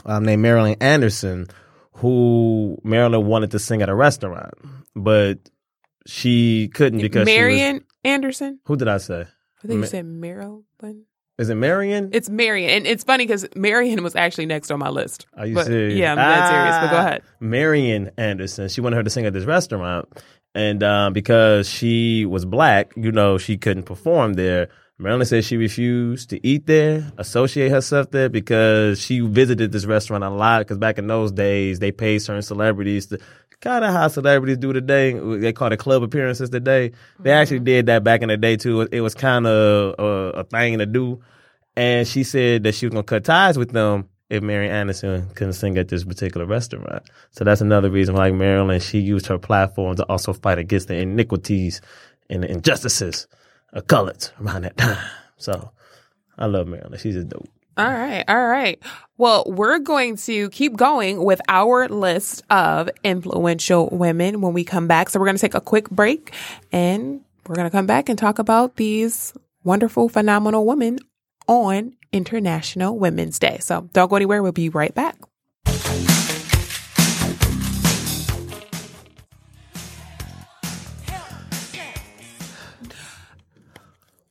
[0.04, 1.48] um, named Marilyn Anderson
[1.94, 4.54] who Marilyn wanted to sing at a restaurant,
[4.94, 5.38] but
[6.06, 8.60] she couldn't because was- Marian Anderson?
[8.64, 9.22] who did I say?
[9.64, 10.64] I think Ma- you said Marilyn.
[11.38, 12.10] Is it Marian?
[12.12, 12.70] It's Marian.
[12.70, 15.26] And it's funny because Marian was actually next on my list.
[15.36, 15.98] Are you but, serious?
[15.98, 16.76] Yeah, I'm dead serious.
[16.78, 17.22] But go Ah, ahead.
[17.40, 18.68] Marian Anderson.
[18.68, 20.08] She wanted her to sing at this restaurant,
[20.54, 24.68] and um, because she was black, you know, she couldn't perform there.
[24.98, 30.22] Marilyn said she refused to eat there, associate herself there, because she visited this restaurant
[30.22, 30.60] a lot.
[30.60, 33.18] Because back in those days, they paid certain celebrities to
[33.62, 35.12] kind of how celebrities do today.
[35.12, 36.92] They call it club appearances today.
[37.20, 37.64] They actually mm-hmm.
[37.64, 38.82] did that back in the day too.
[38.92, 41.22] It was kind of a, a thing to do.
[41.74, 45.54] And she said that she was gonna cut ties with them if Mary Anderson couldn't
[45.54, 47.04] sing at this particular restaurant.
[47.30, 50.88] So that's another reason why like Marilyn, she used her platform to also fight against
[50.88, 51.80] the iniquities
[52.28, 53.26] and the injustices
[53.72, 54.98] of colors around that time.
[55.38, 55.70] So
[56.36, 56.98] I love Marilyn.
[56.98, 57.48] She's a dope.
[57.76, 58.24] All right.
[58.28, 58.78] All right.
[59.16, 64.86] Well, we're going to keep going with our list of influential women when we come
[64.86, 65.08] back.
[65.08, 66.32] So we're going to take a quick break
[66.70, 69.32] and we're going to come back and talk about these
[69.64, 70.98] wonderful, phenomenal women
[71.48, 73.58] on International Women's Day.
[73.60, 74.42] So don't go anywhere.
[74.42, 75.16] We'll be right back.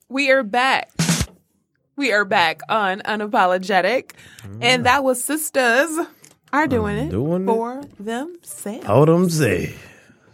[0.09, 0.90] We are back.
[1.95, 4.11] We are back on Unapologetic.
[4.43, 4.83] And mm.
[4.83, 6.07] that was Sisters
[6.53, 7.45] are doing it doing it.
[7.45, 8.85] for themselves.
[8.85, 9.73] Hold them say.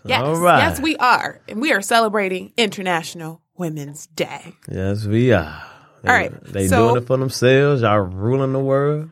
[0.06, 0.60] Yes, All right.
[0.60, 1.41] yes, we are.
[1.50, 4.56] And we are celebrating International Women's Day.
[4.72, 5.63] Yes, we are.
[6.04, 7.82] They, All right, They so- doing it for themselves.
[7.82, 9.10] Y'all ruling the world.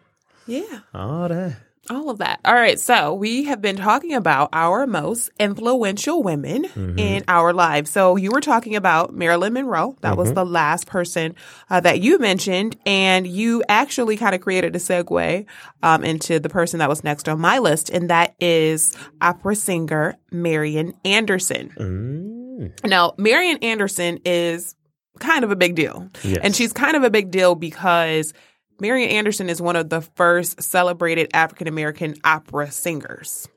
[0.47, 0.79] Yeah.
[0.93, 1.57] All that.
[1.89, 2.39] All of that.
[2.43, 2.79] All right.
[2.79, 6.97] So we have been talking about our most influential women Mm-hmm.
[6.99, 7.89] in our lives.
[7.91, 9.95] So you were talking about Marilyn Monroe.
[10.01, 10.19] That Mm-hmm.
[10.19, 11.35] was the last person
[11.69, 12.75] uh, that you mentioned.
[12.85, 15.45] And you actually kind of created a segue
[15.83, 17.89] um, into the person that was next on my list.
[17.89, 21.69] And that is opera singer Marian Anderson.
[21.77, 22.89] Mm.
[22.89, 24.75] Now, Marian Anderson is
[25.19, 26.09] kind of a big deal.
[26.23, 26.39] Yes.
[26.41, 28.33] And she's kind of a big deal because
[28.79, 33.47] Marian Anderson is one of the first celebrated African American opera singers.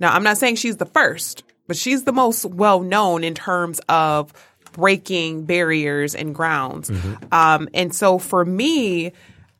[0.00, 3.80] Now, I'm not saying she's the first, but she's the most well known in terms
[3.88, 4.32] of
[4.72, 6.90] breaking barriers and grounds.
[7.32, 9.12] Um, and so for me,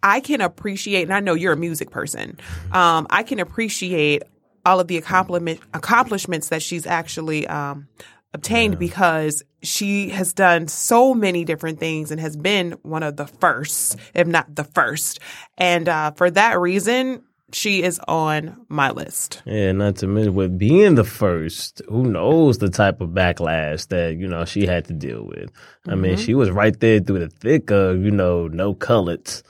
[0.02, 2.38] I can appreciate, and I know you're a music person,
[2.72, 4.22] um, I can appreciate
[4.66, 7.88] all of the accomplishment, accomplishments that she's actually um,
[8.34, 13.26] obtained because she has done so many different things and has been one of the
[13.26, 15.20] first, if not the first.
[15.56, 19.40] And uh, for that reason, she is on my list.
[19.46, 24.16] Yeah, not to mention with being the first, who knows the type of backlash that,
[24.16, 25.50] you know, she had to deal with.
[25.88, 26.24] I mean, Mm-hmm.
[26.24, 29.44] she was right there through the thick of, you know, no colors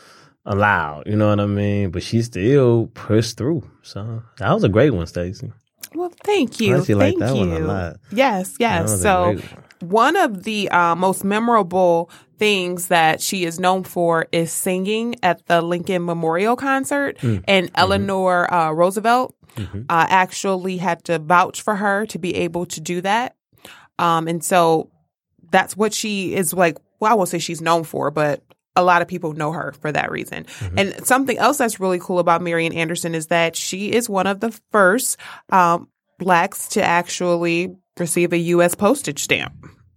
[0.44, 1.90] allowed, you know what I mean?
[1.90, 3.68] But she still pushed through.
[3.82, 5.50] So that was a great one, Stacie.
[5.94, 6.74] Well, thank you.
[6.74, 7.40] I actually like thank that you.
[7.48, 7.96] one a lot.
[8.12, 9.00] Yes, yes.
[9.00, 9.38] So,
[9.80, 15.46] one of the uh, most memorable things that she is known for is singing at
[15.46, 17.44] the Lincoln Memorial Concert, Mm.
[17.46, 17.74] and Mm-hmm.
[17.76, 23.00] Eleanor uh, Roosevelt uh, actually had to vouch for her to be able to do
[23.02, 23.36] that.
[24.00, 24.90] Um, and so
[25.50, 26.76] that's what she is like.
[26.98, 28.42] Well, I won't say she's known for, but
[28.76, 30.46] a lot of people know her for that reason.
[30.76, 34.40] And something else that's really cool about Marian Anderson is that she is one of
[34.40, 35.16] the first
[35.50, 38.74] um, blacks to actually receive a U.S.
[38.74, 39.54] postage stamp.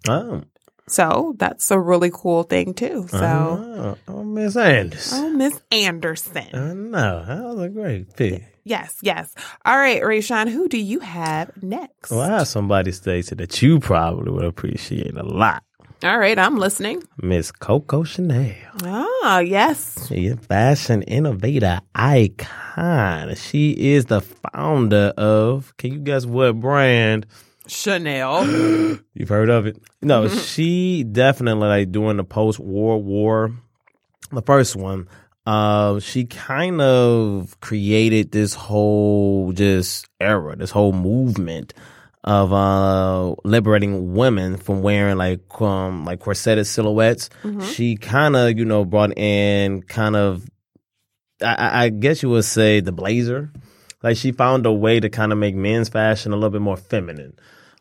[0.07, 0.43] Oh,
[0.87, 3.07] So that's a really cool thing too.
[3.09, 5.25] So, oh, oh Miss Anderson.
[5.25, 6.49] oh, Miss Anderson.
[6.53, 7.25] I know.
[7.25, 8.43] That was a great pick.
[8.63, 9.33] Yes, yes.
[9.65, 12.11] All right, Rayshawn, who do you have next?
[12.11, 15.63] Well, I have somebody, Stacie, that you probably would appreciate a lot.
[16.03, 17.01] All right, I'm listening.
[17.19, 18.53] Miss Coco Chanel.
[18.83, 20.07] Ah, yes.
[20.07, 23.33] She a fashion innovator icon.
[23.33, 27.25] She is the founder of, can you guess what brand?
[27.65, 28.45] Chanel.
[29.15, 29.81] You've heard of it?
[30.03, 33.51] No, she definitely like during the post war war,
[34.31, 35.07] the first one.
[35.47, 41.73] Uh, she kind of created this whole just era, this whole movement
[42.27, 47.29] of uh liberating women from wearing like um like corseted silhouettes.
[47.61, 50.45] She kind of you know brought in kind of
[51.41, 53.51] I- I, I guess you would say the blazer.
[54.03, 56.77] Like she found a way to kind of make men's fashion a little bit more
[56.77, 57.33] feminine,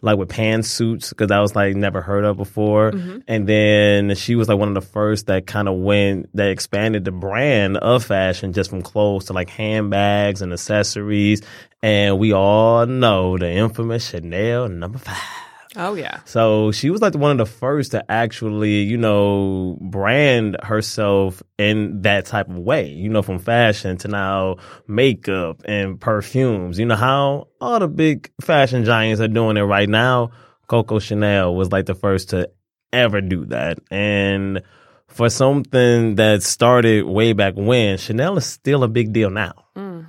[0.07, 2.93] like with pantsuits, because that was like never heard of before.
[2.93, 3.19] Mm-hmm.
[3.29, 7.05] And then she was like one of the first that kind of went that expanded
[7.05, 11.43] the brand of fashion just from clothes to like handbags and accessories.
[11.83, 15.46] And we all know the infamous Chanel number five.
[15.77, 16.21] Oh yeah.
[16.25, 22.03] So she was like one of the first to actually, you know, brand herself in
[22.03, 24.57] that type of way, you know, from fashion to now
[24.89, 26.79] makeup and perfumes.
[26.79, 30.31] You know how all the big fashion giants are doing it right now.
[30.67, 32.51] Coco Chanel was like the first to
[32.93, 33.79] ever do that.
[33.91, 34.63] And
[35.09, 39.53] for something that started way back when, Chanel is still a big deal now.
[39.77, 40.07] Mm.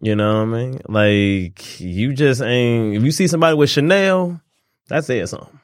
[0.00, 0.80] You know what I mean?
[0.86, 4.40] Like you just ain't if you see somebody with Chanel,
[4.88, 5.60] that's it something.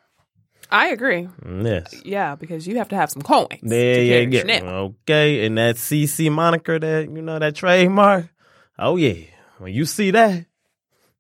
[0.71, 1.29] I agree.
[1.47, 1.95] Yes.
[2.05, 3.61] Yeah, because you have to have some coins.
[3.63, 4.39] There to you carry go.
[4.39, 4.75] Chanel.
[5.03, 8.29] Okay, and that CC moniker that you know that trademark.
[8.79, 9.27] Oh yeah,
[9.59, 10.47] when you see that,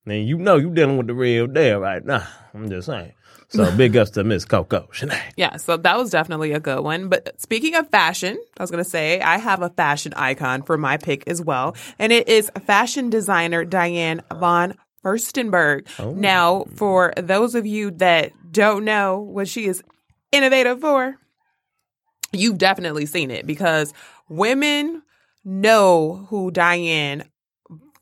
[0.07, 2.27] then you know you dealing with the real deal right now.
[2.53, 3.13] I'm just saying.
[3.49, 5.21] So big ups to Miss Coco Chanel.
[5.37, 7.09] Yeah, so that was definitely a good one.
[7.09, 10.77] But speaking of fashion, I was going to say I have a fashion icon for
[10.77, 15.87] my pick as well, and it is fashion designer Diane von Furstenberg.
[16.17, 19.83] Now, for those of you that don't know what she is
[20.33, 21.17] innovative for,
[22.33, 23.93] you've definitely seen it because
[24.29, 25.03] women
[25.45, 27.25] know who Diane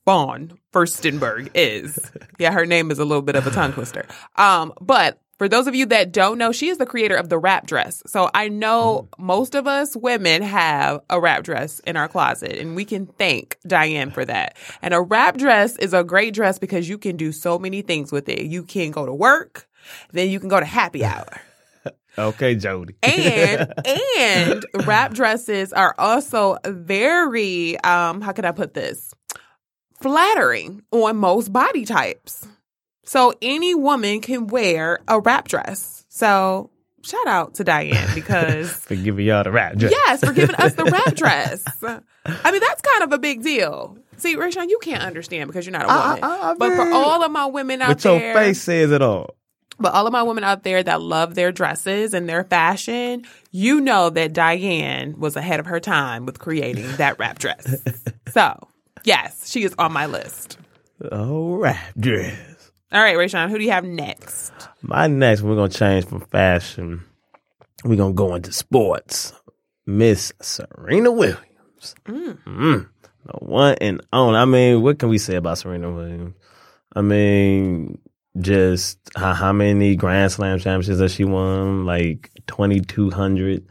[0.04, 1.98] von Furstenberg is.
[2.38, 4.06] yeah, her name is a little bit of a tongue twister.
[4.36, 7.36] Um, but for those of you that don't know, she is the creator of the
[7.36, 8.00] wrap dress.
[8.06, 12.76] So I know most of us women have a wrap dress in our closet, and
[12.76, 14.56] we can thank Diane for that.
[14.82, 18.12] And a wrap dress is a great dress because you can do so many things
[18.12, 18.42] with it.
[18.42, 19.66] You can go to work,
[20.12, 21.40] then you can go to happy hour.
[22.16, 22.94] Okay, Jody.
[23.02, 29.12] and and wrap dresses are also very um how can I put this?
[30.00, 32.46] Flattering on most body types.
[33.04, 36.04] So any woman can wear a wrap dress.
[36.08, 36.70] So
[37.02, 39.76] shout out to Diane because For giving y'all the rap.
[39.76, 39.90] dress.
[39.92, 41.64] yes, for giving us the wrap dress.
[41.82, 43.96] I mean, that's kind of a big deal.
[44.18, 46.22] See, Rashawn, you can't understand because you're not a woman.
[46.22, 49.02] I- I but for all of my women out But your there, face says it
[49.02, 49.34] all.
[49.80, 53.80] but all of my women out there that love their dresses and their fashion, you
[53.80, 57.82] know that Diane was ahead of her time with creating that wrap dress.
[58.32, 58.68] so,
[59.02, 60.56] yes, she is on my list.
[61.10, 62.38] Oh, wrap dress.
[62.92, 64.52] All right, Rashawn, who do you have next?
[64.82, 67.02] My next, we're gonna change from fashion.
[67.84, 69.32] We're gonna go into sports.
[69.86, 71.94] Miss Serena Williams.
[72.06, 72.88] Mm.
[73.24, 74.38] The one and only.
[74.38, 76.34] I mean, what can we say about Serena Williams?
[76.94, 77.98] I mean,
[78.38, 81.86] just how, how many Grand Slam championships has she won?
[81.86, 83.66] Like twenty two hundred.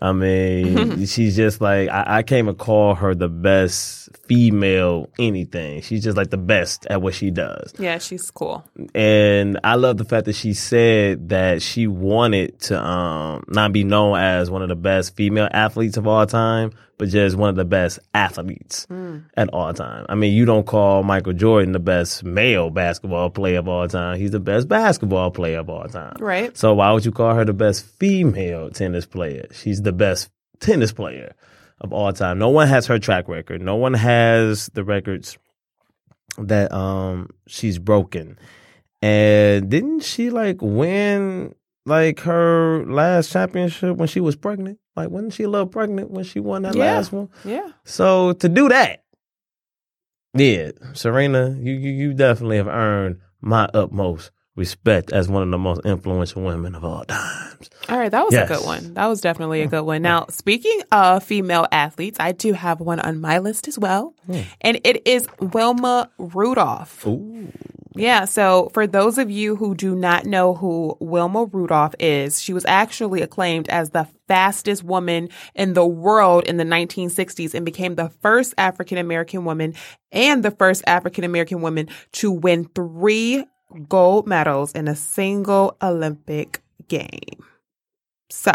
[0.00, 5.80] I mean, she's just like I, I can't even call her the best female anything.
[5.82, 7.72] She's just like the best at what she does.
[7.78, 8.64] Yeah, she's cool.
[8.94, 13.84] And I love the fact that she said that she wanted to um, not be
[13.84, 17.56] known as one of the best female athletes of all time, but just one of
[17.56, 18.86] the best athletes
[19.36, 20.06] at all time.
[20.08, 24.18] I mean, you don't call Michael Jordan the best male basketball player of all time.
[24.18, 26.16] He's the best basketball player of all time.
[26.18, 26.56] Right.
[26.56, 29.46] So why would you call her the best female tennis player?
[29.52, 30.30] She's the best
[30.60, 31.34] tennis player
[31.80, 32.38] of all time.
[32.38, 33.60] No one has her track record.
[33.60, 35.36] No one has the records
[36.38, 38.38] that um she's broken.
[39.02, 41.54] And didn't she like win
[41.86, 44.78] like her last championship when she was pregnant?
[44.94, 46.84] Like wasn't she a little pregnant when she won that Yeah.
[46.96, 47.28] last one?
[47.44, 47.68] Yeah.
[47.84, 49.04] So to do that,
[50.34, 55.58] yeah, Serena, you, you you definitely have earned my utmost respect as one of the
[55.58, 57.68] most influential women of all times.
[57.90, 58.50] All right, that was Yes.
[58.50, 58.94] a good one.
[58.94, 60.00] That was definitely a good one.
[60.02, 64.40] Now, speaking of female athletes, I do have one on my list as well, hmm.
[64.62, 67.06] and it is Wilma Rudolph.
[67.06, 67.52] Ooh.
[67.98, 72.52] Yeah, so for those of you who do not know who Wilma Rudolph is, she
[72.52, 77.94] was actually acclaimed as the fastest woman in the world in the 1960s and became
[77.94, 79.74] the first African American woman
[80.12, 83.44] and the first African American woman to win three
[83.88, 87.44] gold medals in a single Olympic game.
[88.30, 88.52] So,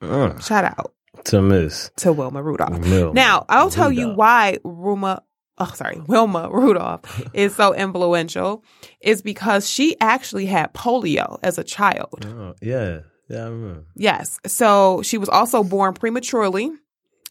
[0.00, 0.94] Uh, shout out
[1.24, 2.78] to Miss to Wilma Rudolph.
[2.78, 5.22] Wilma Now, I'll tell you why Ruma,
[5.60, 8.64] oh, sorry, Wilma Rudolph is so influential
[9.00, 12.26] is because she actually had polio as a child.
[12.26, 13.84] Oh, yeah, yeah, I remember.
[13.94, 14.38] Yes.
[14.46, 16.70] So she was also born prematurely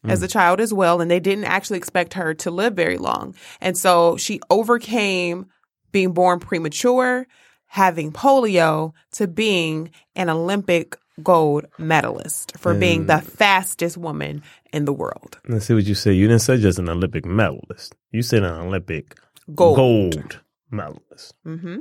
[0.03, 0.31] as a mm.
[0.31, 3.35] child as well, and they didn't actually expect her to live very long.
[3.61, 5.47] And so she overcame
[5.91, 7.27] being born premature,
[7.65, 14.93] having polio, to being an Olympic gold medalist for being the fastest woman in the
[14.93, 15.39] world.
[15.47, 16.15] Let's see what you said.
[16.15, 17.95] You didn't say just an Olympic medalist.
[18.11, 19.17] You said an Olympic
[19.55, 19.77] Gold.
[20.13, 21.33] gold medalist.
[21.43, 21.79] hmm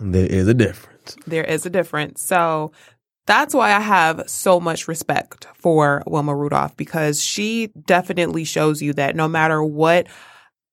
[0.00, 1.16] There is a difference.
[1.26, 2.22] there is a difference.
[2.22, 2.72] So
[3.26, 8.94] that's why I have so much respect for Wilma Rudolph because she definitely shows you
[8.94, 10.06] that no matter what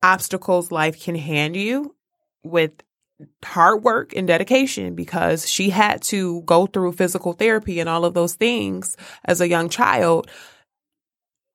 [0.01, 1.95] obstacles life can hand you
[2.43, 2.71] with
[3.43, 8.13] hard work and dedication because she had to go through physical therapy and all of
[8.13, 10.29] those things as a young child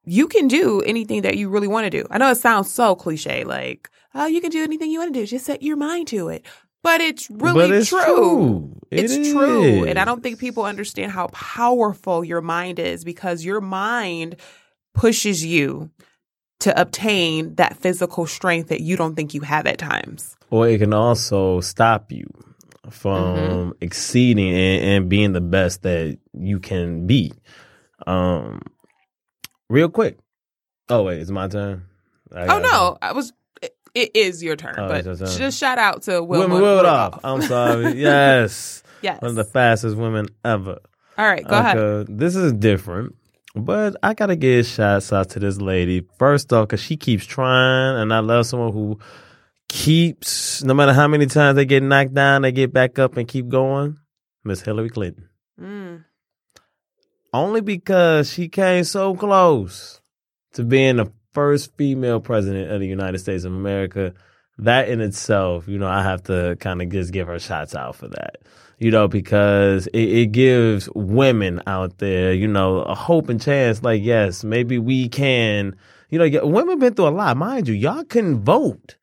[0.04, 2.06] you can do anything that you really want to do.
[2.10, 5.20] I know it sounds so cliche like oh you can do anything you want to
[5.20, 6.46] do just set your mind to it.
[6.82, 8.00] But it's really but it's true.
[8.00, 8.80] true.
[8.90, 9.84] It It's true.
[9.84, 14.36] And I don't think people understand how powerful your mind is because your mind
[14.94, 15.90] pushes you
[16.60, 20.36] to obtain that physical strength that you don't think you have at times.
[20.50, 22.26] Or it can also stop you
[22.90, 23.70] from Mm-hmm.
[23.80, 27.32] exceeding and, and being the best that you can be.
[28.06, 28.62] Um,
[29.68, 30.18] real quick.
[30.88, 31.84] Oh wait, it's my turn.
[32.34, 35.28] I Oh no, I was it, it is your turn, Oh, but your turn.
[35.36, 37.14] just shout out to Wilma Rudolph.
[37.14, 37.20] Rudolph.
[37.24, 37.92] I'm sorry.
[38.00, 39.20] yes, yes.
[39.22, 40.78] one of the fastest women ever.
[41.18, 42.06] All right, go ahead.
[42.08, 43.14] This is different,
[43.54, 46.06] but I gotta give shots out to this lady.
[46.18, 48.98] First off, because she keeps trying, and I love someone who
[49.68, 53.28] keeps, no matter how many times they get knocked down, they get back up and
[53.28, 53.98] keep going.
[54.44, 55.28] Miss Hillary Clinton.
[55.60, 56.04] Mm.
[57.32, 60.00] Only because she came so close
[60.54, 64.14] to being the first female president of the United States of America.
[64.58, 67.96] That in itself, you know, I have to kind of just give her shots out
[67.96, 68.38] for that.
[68.80, 73.82] You know, because it, it gives women out there, you know, a hope and chance.
[73.82, 75.76] Like, yes, maybe we can.
[76.08, 77.74] You know, women been through a lot, mind you.
[77.74, 78.96] Y'all couldn't vote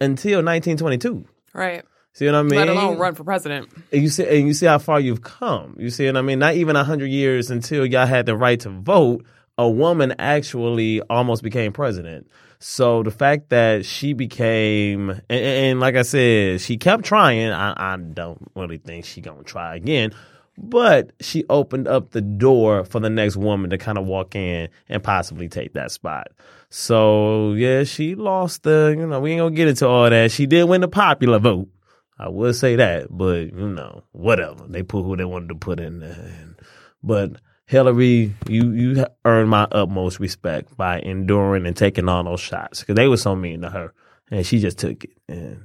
[0.00, 1.24] until 1922.
[1.54, 1.82] Right.
[2.14, 2.58] See what I mean?
[2.58, 3.70] Let alone run for president.
[3.90, 5.76] And you see, and you see how far you've come.
[5.78, 6.38] You see what I mean?
[6.38, 9.24] Not even a hundred years until y'all had the right to vote,
[9.56, 12.28] a woman actually almost became president.
[12.64, 17.50] So the fact that she became, and, and like I said, she kept trying.
[17.50, 20.12] I, I don't really think she gonna try again,
[20.56, 24.68] But she opened up the door for the next woman to kind of walk in
[24.88, 26.28] and possibly take that spot.
[26.70, 28.94] So yeah, she lost the.
[28.96, 30.30] You know, we ain't gonna get into all that.
[30.30, 31.68] She did win the popular vote.
[32.16, 34.64] I would say that, but you know, whatever.
[34.68, 36.54] They put who they wanted to put in there.
[37.02, 37.32] But
[37.72, 42.96] Hillary, you you earned my utmost respect by enduring and taking all those shots because
[42.96, 43.94] they were so mean to her,
[44.30, 45.62] and she just took it and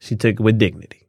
[0.00, 1.06] she took it with dignity.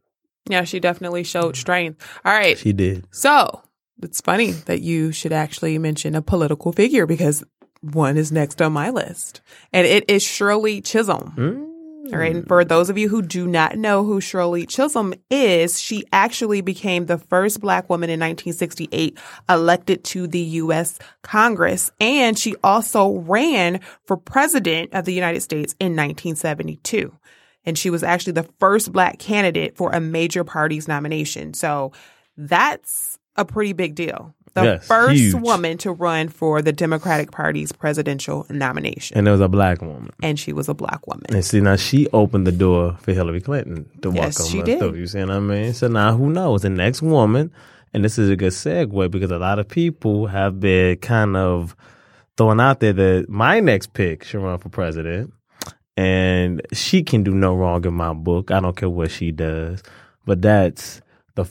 [0.48, 2.00] Yeah, she definitely showed strength.
[2.24, 2.56] All right.
[2.56, 3.08] She did.
[3.10, 3.60] So
[4.00, 7.42] it's funny that you should actually mention a political figure because
[7.80, 9.40] one is next on my list,
[9.72, 11.34] and it is Shirley Chisholm.
[11.36, 11.75] Mm.
[12.12, 12.36] All right.
[12.36, 16.60] And for those of you who do not know who Shirley Chisholm is, she actually
[16.60, 20.98] became the first black woman in 1968 elected to the U.S.
[21.22, 21.90] Congress.
[22.00, 27.12] And she also ran for president of the United States in 1972.
[27.64, 31.54] And she was actually the first black candidate for a major party's nomination.
[31.54, 31.92] So
[32.36, 34.34] that's a pretty big deal.
[34.54, 35.34] The Yes, first huge.
[35.34, 39.18] woman to run for the Democratic Party's presidential nomination.
[39.18, 40.10] And there was a black woman.
[40.22, 41.26] And she was a black woman.
[41.28, 44.62] And see, now she opened the door for Hillary Clinton to Yes, walk on she
[44.62, 44.78] did.
[44.78, 44.94] through.
[44.94, 45.74] You see what I mean?
[45.74, 46.62] So now who knows?
[46.62, 47.52] The next woman,
[47.92, 51.76] and this is a good segue because a lot of people have been kind of
[52.38, 55.34] throwing out there that my next pick should run for president.
[55.98, 58.50] And she can do no wrong in my book.
[58.50, 59.82] I don't care what she does.
[60.24, 61.00] But that's
[61.34, 61.44] the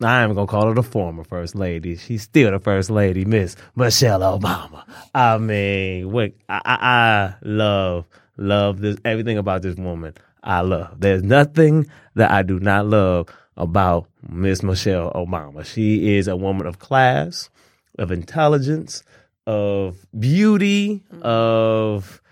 [0.00, 1.96] f- I am gonna call her the former first lady.
[1.96, 4.84] She's still the first lady, Miss Michelle Obama.
[5.14, 10.14] I mean, what I, I, I love, love this everything about this woman.
[10.42, 11.00] I love.
[11.00, 15.64] There's nothing that I do not love about Miss Michelle Obama.
[15.64, 17.50] She is a woman of class,
[17.98, 19.02] of intelligence,
[19.46, 22.22] of beauty, of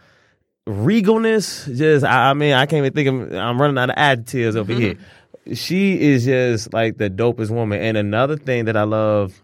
[0.68, 1.74] regalness.
[1.76, 3.34] Just, I, I mean, I can't even think of.
[3.34, 4.80] I'm running out of adjectives over mm-hmm.
[4.82, 4.98] here.
[5.54, 7.80] She is just like the dopest woman.
[7.80, 9.42] And another thing that I love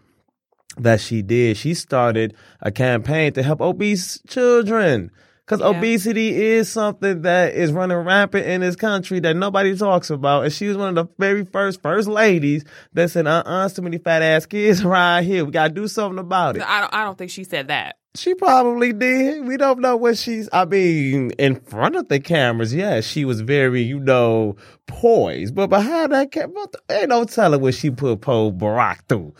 [0.77, 5.11] that she did, she started a campaign to help obese children.
[5.45, 5.77] Because Yeah.
[5.77, 10.45] obesity is something that is running rampant in this country that nobody talks about.
[10.45, 12.63] And she was one of the very first first ladies
[12.93, 15.43] that said, uh uh, so many fat ass kids right here.
[15.43, 16.63] We got to do something about it.
[16.63, 17.97] I don't, I don't think she said that.
[18.15, 19.47] She probably did.
[19.47, 20.47] We don't know what she's.
[20.53, 25.55] I mean, in front of the cameras, yeah, she was very, you know, poised.
[25.55, 29.33] But behind that camera, ain't no telling what she put Poe Barack through.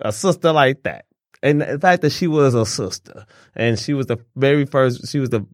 [0.00, 1.04] A sister like that,
[1.44, 5.08] and the fact that she was a sister, and she was the very first.
[5.08, 5.46] She was the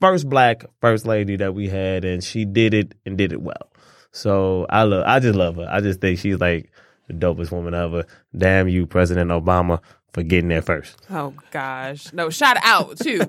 [0.00, 3.72] first black first lady that we had, and she did it and did it well.
[4.12, 5.04] So I love.
[5.06, 5.66] I just love her.
[5.68, 6.70] I just think she's like
[7.08, 8.04] the dopest woman ever.
[8.36, 9.80] Damn you, President Obama,
[10.12, 11.00] for getting there first.
[11.10, 12.28] Oh gosh, no!
[12.28, 13.26] Shout out to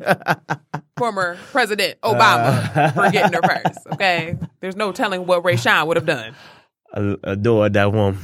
[0.97, 3.88] former President Obama for getting there first.
[3.93, 6.36] Okay, there's no telling what Ray Sean would have done.
[6.93, 8.20] I adore that woman.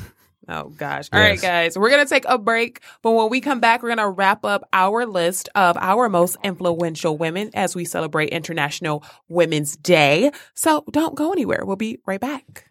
[0.50, 1.10] Oh gosh.
[1.12, 1.42] All right, Yes.
[1.42, 1.78] guys.
[1.78, 4.46] We're going to take a break, but when we come back, we're going to wrap
[4.46, 10.32] up our list of our most influential women as we celebrate International Women's Day.
[10.54, 11.64] So don't go anywhere.
[11.66, 12.68] We'll be right back.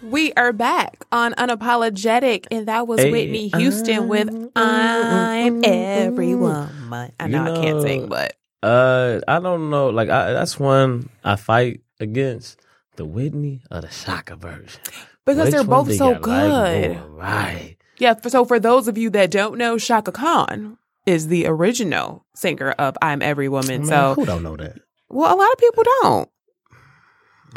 [0.00, 4.46] We are back on Unapologetic, and that was Hey, Whitney Houston with mm-hmm.
[4.56, 5.64] I'm mm-hmm.
[5.64, 7.12] Every Woman.
[7.18, 9.88] I know, I can't sing, but Uh, I don't know.
[9.90, 12.60] Like I, that's one I fight against
[12.96, 14.80] the Whitney or the Chaka version.
[15.24, 16.96] because Which they're both so like good.
[17.10, 17.76] right?
[17.98, 22.70] Yeah, so for those of you that don't know, Chaka Khan is the original singer
[22.72, 23.80] of I'm Every Woman.
[23.82, 24.78] Man, so, who don't know that?
[25.08, 26.30] well, a lot of people don't.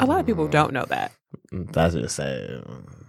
[0.00, 1.12] A lot of people don't know that.
[1.52, 2.64] Mm, That's just sad.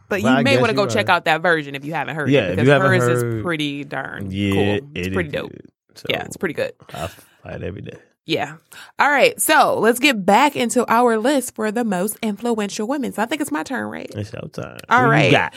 [0.10, 1.16] But you I may want to go check right.
[1.16, 2.56] out that version if you haven't heard Yeah, it.
[2.58, 4.90] Because hers is pretty darn Yeah, cool.
[4.94, 5.52] It's it pretty is dope.
[5.96, 6.74] So, Yeah, it's pretty good.
[6.94, 7.10] I
[7.44, 7.98] fight every day.
[8.26, 8.58] Yeah.
[9.00, 9.40] All right.
[9.40, 13.12] So let's get back into our list for the most influential women.
[13.12, 14.10] So I think it's my turn, right?
[14.16, 14.80] It's your time.
[14.90, 15.54] All got?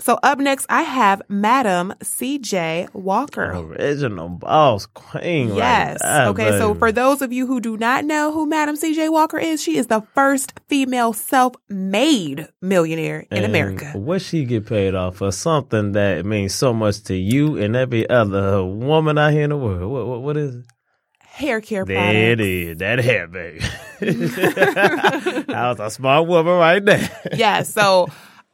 [0.00, 2.88] So up next, I have Madam C.J.
[2.94, 3.52] Walker.
[3.52, 5.50] Original boss queen.
[5.50, 5.98] right Yes.
[6.02, 6.58] okay.
[6.58, 9.10] So for those of you who do not know who Madam C.J.
[9.10, 13.92] Walker is, she is the first female self-made millionaire in And America.
[13.94, 18.08] What she get paid off for something that means so much to you and every
[18.08, 19.90] other woman out here in the world.
[19.90, 20.64] What what, what is it?
[21.40, 22.14] Hair care products.
[22.14, 22.76] it is.
[22.78, 23.60] That hair, baby.
[24.00, 27.10] that was a smart woman right there.
[27.34, 27.62] yeah.
[27.62, 28.08] So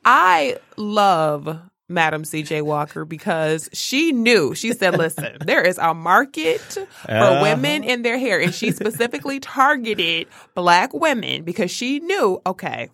[0.04, 1.58] I love
[1.88, 2.62] Madam C.J.
[2.62, 4.54] Walker because she knew.
[4.54, 7.40] She said, "Listen, there is a market for Uh-huh.
[7.42, 12.88] women in their hair," and she specifically targeted black women because she knew, okay,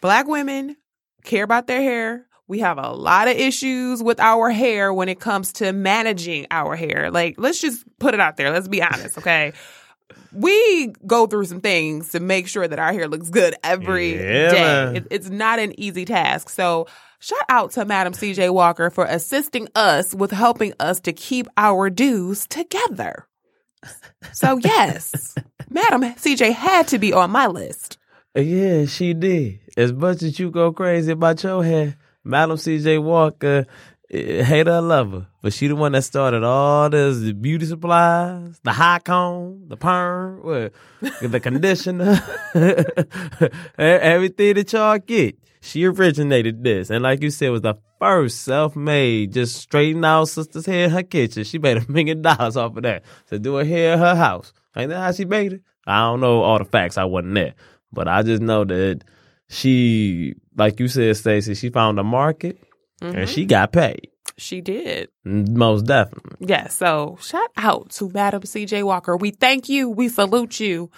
[0.00, 0.76] black women
[1.24, 2.24] care about their hair.
[2.48, 6.74] We have a lot of issues with our hair when it comes to managing our
[6.74, 7.10] hair.
[7.10, 8.50] Like, let's just put it out there.
[8.50, 9.52] Let's be honest, okay?
[10.32, 14.44] we go through some things to make sure that our hair looks good every day.
[14.44, 14.96] Yeah, man.
[14.96, 16.48] It, it's not an easy task.
[16.50, 16.86] So
[17.18, 21.90] shout out to Madam CJ Walker for assisting us with helping us to keep our
[21.90, 23.26] dues together.
[24.32, 25.34] So yes,
[25.70, 27.98] Madam CJ had to be on my list.
[28.34, 29.60] Yeah, she did.
[29.76, 31.96] As much as you go crazy about your hair,
[32.28, 32.98] Madam C.J.
[32.98, 33.66] Walker,
[34.10, 38.60] eh, hater or lover, but she the one that started all this the beauty supplies,
[38.62, 40.72] the high comb, the perm, what,
[41.22, 42.20] the conditioner,
[43.78, 45.38] everything that y'all get.
[45.62, 50.66] She originated this, and like you said, was the first self-made, just straighten out sister's
[50.66, 51.44] hair in her kitchen.
[51.44, 54.52] She made a million dollars off of that to do her hair in her house.
[54.76, 55.62] Ain't that how she made it?
[55.86, 56.98] I don't know all the facts.
[56.98, 57.54] I wasn't there,
[57.90, 59.02] but I just know that
[59.48, 62.58] she, like you said, Stacie, she found a market
[63.00, 64.08] and she got paid.
[64.36, 65.08] She did.
[65.24, 66.46] Most definitely.
[66.48, 66.68] Yeah.
[66.68, 69.16] So shout out to Madam CJ Walker.
[69.16, 69.88] We thank you.
[69.88, 70.90] We salute you.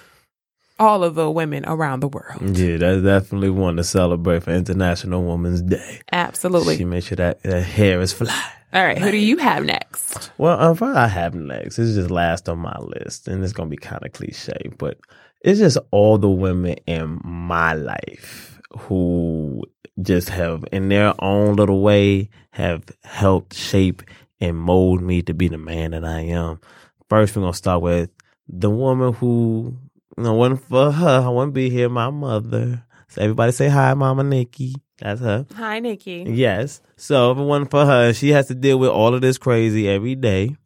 [0.78, 2.56] All of the women around the world.
[2.56, 6.00] Yeah, that's definitely one to celebrate for International Women's Day.
[6.10, 6.78] Absolutely.
[6.78, 8.52] She made sure that, that hair is fly.
[8.72, 8.96] All right.
[8.96, 10.30] Who do you have next?
[10.38, 13.68] Well, um, what I have next is just last on my list, and it's gonna
[13.68, 14.96] be kind of cliche, but
[15.40, 19.62] it's just all the women in my life who
[20.02, 24.02] just have, in their own little way, have helped shape
[24.40, 26.60] and mold me to be the man that I am.
[27.08, 28.10] First, we're gonna start with
[28.48, 29.76] the woman who,
[30.16, 31.88] you know, wasn't for her, I wouldn't be here.
[31.88, 32.84] My mother.
[33.08, 34.74] So everybody say hi, Mama Nikki.
[35.00, 35.46] That's her.
[35.56, 36.24] Hi, Nikki.
[36.28, 36.80] Yes.
[36.96, 39.88] So if it wasn't for her, she has to deal with all of this crazy
[39.88, 40.56] every day.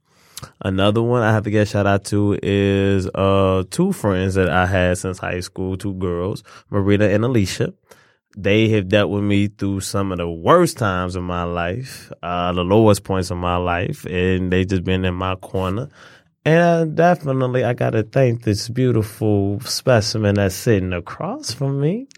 [0.60, 4.48] Another one I have to get a shout out to is uh two friends that
[4.48, 7.72] I had since high school, two girls, Marita and Alicia.
[8.36, 12.52] They have dealt with me through some of the worst times of my life, uh,
[12.52, 15.88] the lowest points of my life, and they just been in my corner.
[16.44, 22.08] And definitely, I gotta thank this beautiful specimen that's sitting across from me,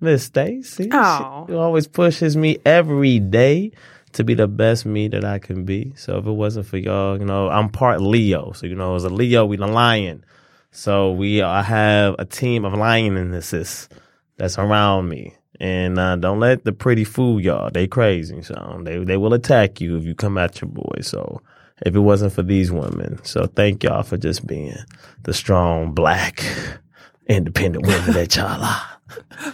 [0.00, 0.92] Miss Stacie.
[0.92, 1.46] Aw.
[1.46, 3.72] She always pushes me every day
[4.12, 5.92] to be the best me that I can be.
[5.96, 8.52] So if it wasn't for y'all, you know, I'm part Leo.
[8.52, 10.24] So you know, as a Leo, we the lion.
[10.70, 13.88] So we I have a team of lionesses
[14.36, 15.34] that's around me.
[15.60, 17.70] And uh, don't let the pretty fool y'all.
[17.70, 18.42] They crazy.
[18.42, 20.98] So they they will attack you if you come at your boy.
[21.02, 21.40] So
[21.84, 23.22] if it wasn't for these women.
[23.24, 24.76] So thank y'all for just being
[25.22, 26.44] the strong black
[27.26, 28.88] independent women that y'all are.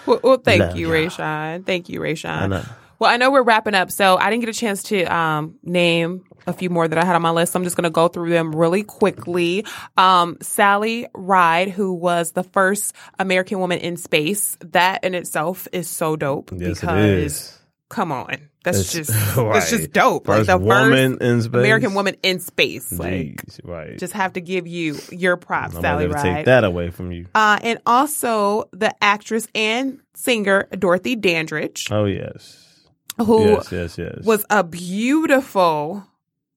[0.06, 0.96] Well, well thank Love you, y'all.
[0.96, 1.66] Rayshawn.
[1.66, 2.68] Thank you, I Rayshawn.
[2.98, 6.24] Well, I know we're wrapping up, so I didn't get a chance to um, name
[6.46, 7.52] a few more that I had on my list.
[7.52, 9.64] So I'm just going to go through them really quickly.
[9.96, 15.88] Um, Sally Ride, who was the first American woman in space, that in itself is
[15.88, 16.50] so dope.
[16.56, 17.54] Yes, because, it is.
[17.88, 19.52] Come on, that's It's- just right.
[19.54, 20.26] that's just dope.
[20.26, 21.54] First like the woman first in space.
[21.54, 22.92] American woman in space.
[22.92, 23.98] Like, Jeez, right.
[23.98, 26.22] just have to give you your props, I'm Sally Ride.
[26.22, 27.26] take that away from you.
[27.34, 32.64] Uh, and also the actress and singer Dorothy Dandridge, Oh yes.
[33.24, 34.24] Who yes, yes, yes.
[34.24, 36.04] was a beautiful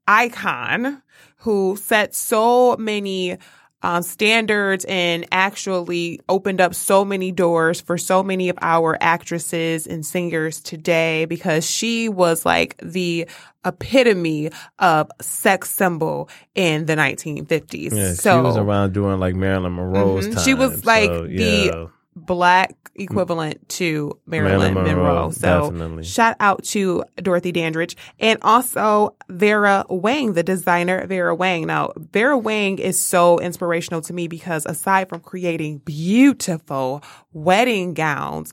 [0.08, 1.02] icon
[1.38, 3.38] who set so many
[3.84, 9.88] um, standards and actually opened up so many doors for so many of our actresses
[9.88, 13.28] and singers today because she was like the
[13.66, 17.92] epitome of sex symbol in the 1950s.
[17.92, 20.36] yeah, so she was around doing like Marilyn Monroe's Mhm.
[20.36, 20.44] time.
[20.44, 21.86] She was like so, the yeah.
[22.16, 25.04] Black equivalent to Marilyn, Marilyn Monroe.
[25.04, 26.04] Monroe, So definitely.
[26.04, 31.68] shout out to Dorothy Dandridge and also Vera Wang, the designer Vera Wang.
[31.68, 37.02] Now, Vera Wang is so inspirational to me because aside from creating beautiful
[37.32, 38.52] wedding gowns,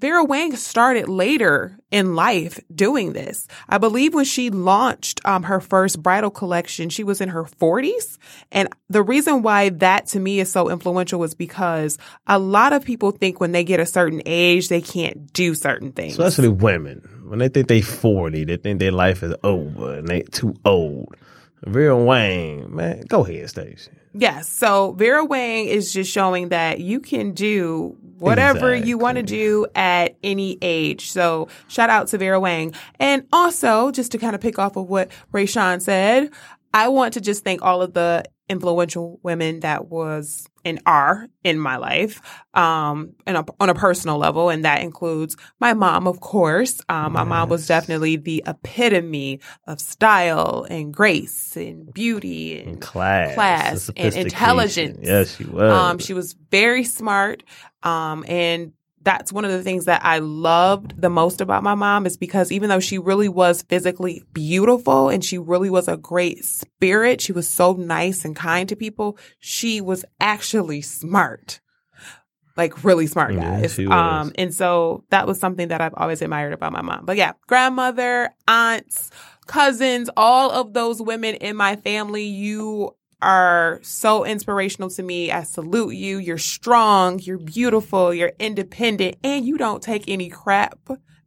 [0.00, 3.46] Vera Wang started later in life doing this.
[3.68, 8.16] I believe when she launched um, her first bridal collection, she was in her 40s.
[8.50, 12.82] And the reason why that to me is so influential was because a lot of
[12.82, 16.18] people think when they get a certain age, they can't do certain things.
[16.18, 20.22] especially women when they think they're forty, they think their life is over and they're
[20.22, 21.14] too old.
[21.62, 23.88] Vera Wang, man, go ahead, Stacie.
[24.12, 24.48] Yes.
[24.48, 29.66] So Vera Wang is just showing that you can do whatever you want to do
[29.74, 31.10] at any age.
[31.10, 32.74] So shout out to Vera Wang.
[32.98, 36.30] And also, just to kind of pick off of what Ray Sean said,
[36.74, 41.58] I want to just thank all of the influential women that was and are in
[41.58, 42.20] my life
[42.54, 47.12] um and a, on a personal level and that includes my mom of course um
[47.12, 53.90] my mom was definitely the epitome of style and grace and beauty and class, class
[53.96, 54.98] and intelligence.
[55.02, 55.72] Yes, she was.
[55.72, 57.42] um, she was very smart.
[57.82, 58.72] Um, and
[59.02, 62.52] that's one of the things that I loved the most about my mom is because
[62.52, 67.32] even though she really was physically beautiful and she really was a great spirit, she
[67.32, 71.60] was so nice and kind to people, she was actually smart.
[72.56, 73.78] Like really smart Yeah, guys.
[73.78, 73.88] was.
[73.88, 77.06] Um and so that was something that I've always admired about my mom.
[77.06, 79.10] But yeah, grandmother, aunts,
[79.46, 85.30] cousins, all of those women in my family, you are so inspirational to me.
[85.30, 86.18] I salute you.
[86.18, 90.78] You're strong, you're beautiful, you're independent, and you don't take any crap.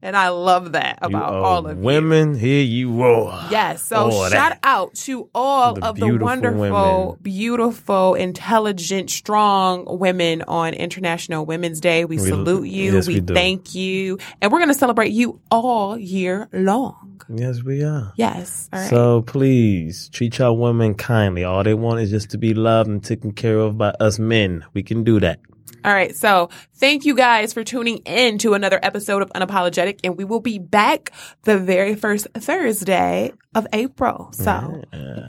[0.05, 1.83] And I love that You about all of you.
[1.83, 3.47] women, here you are.
[3.49, 3.83] Yes.
[3.83, 7.17] So Oh, shout that- out to all The of the wonderful, women.
[7.21, 12.03] beautiful, intelligent, strong women on International Women's Day.
[12.03, 12.95] We, We- salute you.
[12.95, 14.17] yes, we we thank you.
[14.41, 17.21] And we're going to celebrate you all year long.
[17.33, 18.11] Yes, we are.
[18.17, 18.67] Yes.
[18.73, 18.89] All right.
[18.89, 21.45] So please treat y'all women kindly.
[21.45, 24.65] All they want is just to be loved and taken care of by us men.
[24.73, 25.39] We can do that.
[25.85, 26.15] All right.
[26.15, 29.99] So thank you guys for tuning in to another episode of Unapologetic.
[30.03, 31.11] And we will be back
[31.43, 34.29] the very first Thursday of April.
[34.33, 34.83] So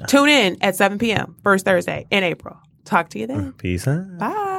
[0.09, 1.37] tune in at 7 p.m.
[1.43, 2.57] first Thursday in April.
[2.85, 3.53] Talk to you then.
[3.53, 4.19] Peace out.
[4.19, 4.54] Bye.